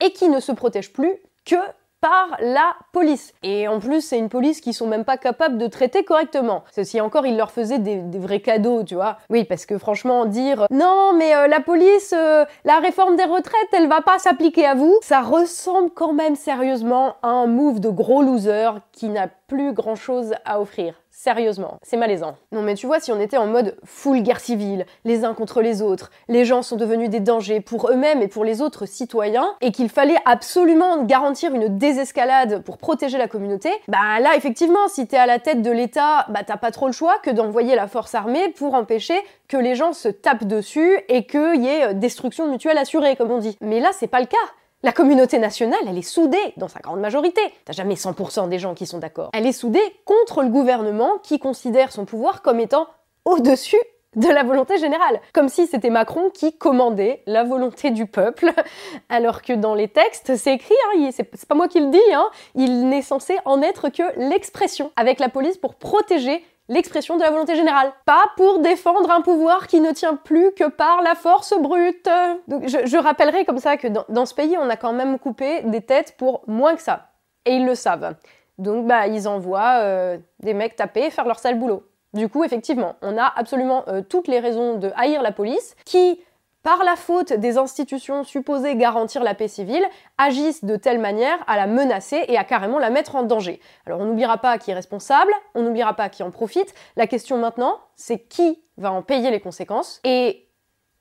et 0.00 0.12
qui 0.12 0.28
ne 0.28 0.40
se 0.40 0.52
protège 0.52 0.92
plus 0.92 1.14
que 1.44 1.56
par 2.00 2.36
la 2.40 2.76
police. 2.92 3.32
Et 3.42 3.68
en 3.68 3.78
plus, 3.78 4.00
c'est 4.00 4.18
une 4.18 4.28
police 4.28 4.60
qui 4.60 4.72
sont 4.72 4.86
même 4.86 5.04
pas 5.04 5.16
capables 5.16 5.58
de 5.58 5.66
traiter 5.66 6.04
correctement. 6.04 6.64
Si 6.70 7.00
encore 7.00 7.26
ils 7.26 7.36
leur 7.36 7.50
faisaient 7.50 7.78
des, 7.78 8.00
vrais 8.18 8.40
cadeaux, 8.40 8.84
tu 8.84 8.94
vois. 8.94 9.18
Oui, 9.30 9.44
parce 9.44 9.66
que 9.66 9.78
franchement, 9.78 10.26
dire 10.26 10.66
non, 10.70 11.12
mais 11.16 11.34
euh, 11.34 11.46
la 11.46 11.60
police, 11.60 12.14
euh, 12.16 12.44
la 12.64 12.78
réforme 12.78 13.16
des 13.16 13.24
retraites, 13.24 13.68
elle 13.72 13.88
va 13.88 14.02
pas 14.02 14.18
s'appliquer 14.18 14.66
à 14.66 14.74
vous, 14.74 14.98
ça 15.02 15.20
ressemble 15.20 15.90
quand 15.90 16.12
même 16.12 16.36
sérieusement 16.36 17.16
à 17.22 17.28
un 17.28 17.46
move 17.46 17.80
de 17.80 17.88
gros 17.88 18.22
loser 18.22 18.70
qui 18.92 19.08
n'a 19.08 19.28
plus 19.48 19.72
grand 19.72 19.96
chose 19.96 20.34
à 20.44 20.60
offrir. 20.60 20.94
Sérieusement, 21.18 21.78
c'est 21.82 21.96
malaisant. 21.96 22.36
Non 22.52 22.60
mais 22.60 22.74
tu 22.74 22.86
vois, 22.86 23.00
si 23.00 23.10
on 23.10 23.18
était 23.18 23.38
en 23.38 23.46
mode 23.46 23.78
full 23.84 24.20
guerre 24.22 24.38
civile, 24.38 24.84
les 25.06 25.24
uns 25.24 25.32
contre 25.32 25.62
les 25.62 25.80
autres, 25.80 26.10
les 26.28 26.44
gens 26.44 26.60
sont 26.60 26.76
devenus 26.76 27.08
des 27.08 27.20
dangers 27.20 27.62
pour 27.62 27.90
eux-mêmes 27.90 28.20
et 28.20 28.28
pour 28.28 28.44
les 28.44 28.60
autres 28.60 28.84
citoyens, 28.84 29.54
et 29.62 29.72
qu'il 29.72 29.88
fallait 29.88 30.18
absolument 30.26 31.04
garantir 31.04 31.54
une 31.54 31.78
désescalade 31.78 32.62
pour 32.64 32.76
protéger 32.76 33.16
la 33.16 33.28
communauté, 33.28 33.70
bah 33.88 34.20
là 34.20 34.36
effectivement, 34.36 34.88
si 34.88 35.06
t'es 35.06 35.16
à 35.16 35.24
la 35.24 35.38
tête 35.38 35.62
de 35.62 35.70
l'État, 35.70 36.26
bah 36.28 36.44
t'as 36.46 36.58
pas 36.58 36.70
trop 36.70 36.86
le 36.86 36.92
choix 36.92 37.18
que 37.22 37.30
d'envoyer 37.30 37.76
la 37.76 37.88
force 37.88 38.14
armée 38.14 38.50
pour 38.50 38.74
empêcher 38.74 39.18
que 39.48 39.56
les 39.56 39.74
gens 39.74 39.94
se 39.94 40.08
tapent 40.08 40.44
dessus 40.44 41.00
et 41.08 41.26
qu'il 41.26 41.64
y 41.64 41.68
ait 41.68 41.94
destruction 41.94 42.46
mutuelle 42.46 42.76
assurée, 42.76 43.16
comme 43.16 43.30
on 43.30 43.38
dit. 43.38 43.56
Mais 43.62 43.80
là, 43.80 43.88
c'est 43.98 44.06
pas 44.06 44.20
le 44.20 44.26
cas. 44.26 44.36
La 44.82 44.92
communauté 44.92 45.38
nationale, 45.38 45.80
elle 45.88 45.96
est 45.96 46.02
soudée, 46.02 46.52
dans 46.58 46.68
sa 46.68 46.80
grande 46.80 47.00
majorité. 47.00 47.40
T'as 47.64 47.72
jamais 47.72 47.94
100% 47.94 48.48
des 48.48 48.58
gens 48.58 48.74
qui 48.74 48.86
sont 48.86 48.98
d'accord. 48.98 49.30
Elle 49.32 49.46
est 49.46 49.52
soudée 49.52 49.82
contre 50.04 50.42
le 50.42 50.50
gouvernement 50.50 51.18
qui 51.22 51.38
considère 51.38 51.92
son 51.92 52.04
pouvoir 52.04 52.42
comme 52.42 52.60
étant 52.60 52.86
au-dessus 53.24 53.80
de 54.16 54.28
la 54.28 54.42
volonté 54.42 54.78
générale. 54.78 55.20
Comme 55.32 55.48
si 55.48 55.66
c'était 55.66 55.90
Macron 55.90 56.30
qui 56.30 56.56
commandait 56.56 57.22
la 57.26 57.44
volonté 57.44 57.90
du 57.90 58.06
peuple, 58.06 58.52
alors 59.08 59.42
que 59.42 59.54
dans 59.54 59.74
les 59.74 59.88
textes, 59.88 60.36
c'est 60.36 60.54
écrit, 60.54 60.74
hein, 60.94 61.08
c'est 61.12 61.46
pas 61.46 61.54
moi 61.54 61.68
qui 61.68 61.80
le 61.80 61.90
dis, 61.90 62.12
hein, 62.12 62.28
il 62.54 62.88
n'est 62.88 63.02
censé 63.02 63.38
en 63.44 63.62
être 63.62 63.88
que 63.88 64.02
l'expression, 64.28 64.92
avec 64.96 65.20
la 65.20 65.28
police 65.28 65.56
pour 65.56 65.74
protéger 65.74 66.44
l'expression 66.68 67.16
de 67.16 67.22
la 67.22 67.30
volonté 67.30 67.54
générale. 67.56 67.92
Pas 68.04 68.24
pour 68.36 68.60
défendre 68.60 69.10
un 69.10 69.20
pouvoir 69.20 69.66
qui 69.66 69.80
ne 69.80 69.92
tient 69.92 70.16
plus 70.16 70.52
que 70.52 70.68
par 70.68 71.02
la 71.02 71.14
force 71.14 71.54
brute. 71.60 72.08
Donc 72.48 72.66
je, 72.68 72.96
rappellerai 72.96 73.44
comme 73.44 73.58
ça 73.58 73.76
que 73.76 73.88
dans, 73.88 74.26
ce 74.26 74.34
pays, 74.34 74.56
on 74.58 74.68
a 74.68 74.76
quand 74.76 74.92
même 74.92 75.18
coupé 75.18 75.62
des 75.62 75.80
têtes 75.80 76.14
pour 76.16 76.42
moins 76.46 76.74
que 76.74 76.82
ça. 76.82 77.08
Et 77.44 77.56
ils 77.56 77.66
le 77.66 77.74
savent. 77.74 78.14
Donc 78.58 78.86
bah 78.86 79.06
ils 79.06 79.28
envoient 79.28 79.80
euh, 79.80 80.18
des 80.40 80.54
mecs 80.54 80.76
taper 80.76 81.10
faire 81.10 81.26
leur 81.26 81.38
sale 81.38 81.58
boulot. 81.58 81.84
Du 82.14 82.28
coup, 82.28 82.44
effectivement, 82.44 82.96
on 83.02 83.18
a 83.18 83.30
absolument 83.36 83.84
euh, 83.88 84.00
toutes 84.00 84.26
les 84.26 84.40
raisons 84.40 84.78
de 84.78 84.90
haïr 84.96 85.20
la 85.22 85.32
police, 85.32 85.76
qui 85.84 86.18
par 86.66 86.82
la 86.82 86.96
faute 86.96 87.32
des 87.32 87.58
institutions 87.58 88.24
supposées 88.24 88.74
garantir 88.74 89.22
la 89.22 89.34
paix 89.34 89.46
civile, 89.46 89.86
agissent 90.18 90.64
de 90.64 90.74
telle 90.74 90.98
manière 90.98 91.38
à 91.46 91.56
la 91.56 91.68
menacer 91.68 92.24
et 92.26 92.36
à 92.36 92.42
carrément 92.42 92.80
la 92.80 92.90
mettre 92.90 93.14
en 93.14 93.22
danger. 93.22 93.60
Alors 93.86 94.00
on 94.00 94.04
n'oubliera 94.04 94.38
pas 94.38 94.58
qui 94.58 94.72
est 94.72 94.74
responsable, 94.74 95.30
on 95.54 95.62
n'oubliera 95.62 95.94
pas 95.94 96.08
qui 96.08 96.24
en 96.24 96.32
profite. 96.32 96.74
La 96.96 97.06
question 97.06 97.38
maintenant, 97.38 97.78
c'est 97.94 98.18
qui 98.18 98.64
va 98.78 98.90
en 98.90 99.02
payer 99.02 99.30
les 99.30 99.38
conséquences 99.38 100.00
et 100.02 100.48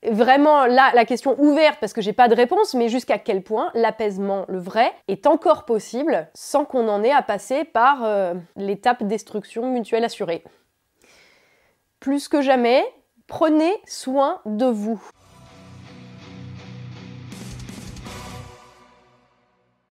vraiment 0.03 0.67
là 0.67 0.91
la 0.93 1.03
question 1.03 1.35
ouverte 1.39 1.79
parce 1.79 1.93
que 1.93 2.01
j'ai 2.01 2.13
pas 2.13 2.27
de 2.27 2.35
réponse, 2.35 2.75
mais 2.75 2.87
jusqu'à 2.87 3.17
quel 3.17 3.41
point 3.41 3.71
l'apaisement, 3.73 4.45
le 4.47 4.59
vrai, 4.59 4.93
est 5.07 5.25
encore 5.25 5.65
possible 5.65 6.29
sans 6.35 6.63
qu'on 6.63 6.87
en 6.87 7.01
ait 7.01 7.11
à 7.11 7.23
passer 7.23 7.63
par 7.63 8.03
euh, 8.03 8.35
l'étape 8.55 9.01
destruction 9.01 9.71
mutuelle 9.71 10.05
assurée. 10.05 10.43
Plus 11.99 12.27
que 12.27 12.43
jamais, 12.43 12.85
prenez 13.25 13.73
soin 13.87 14.41
de 14.45 14.67
vous. 14.67 15.01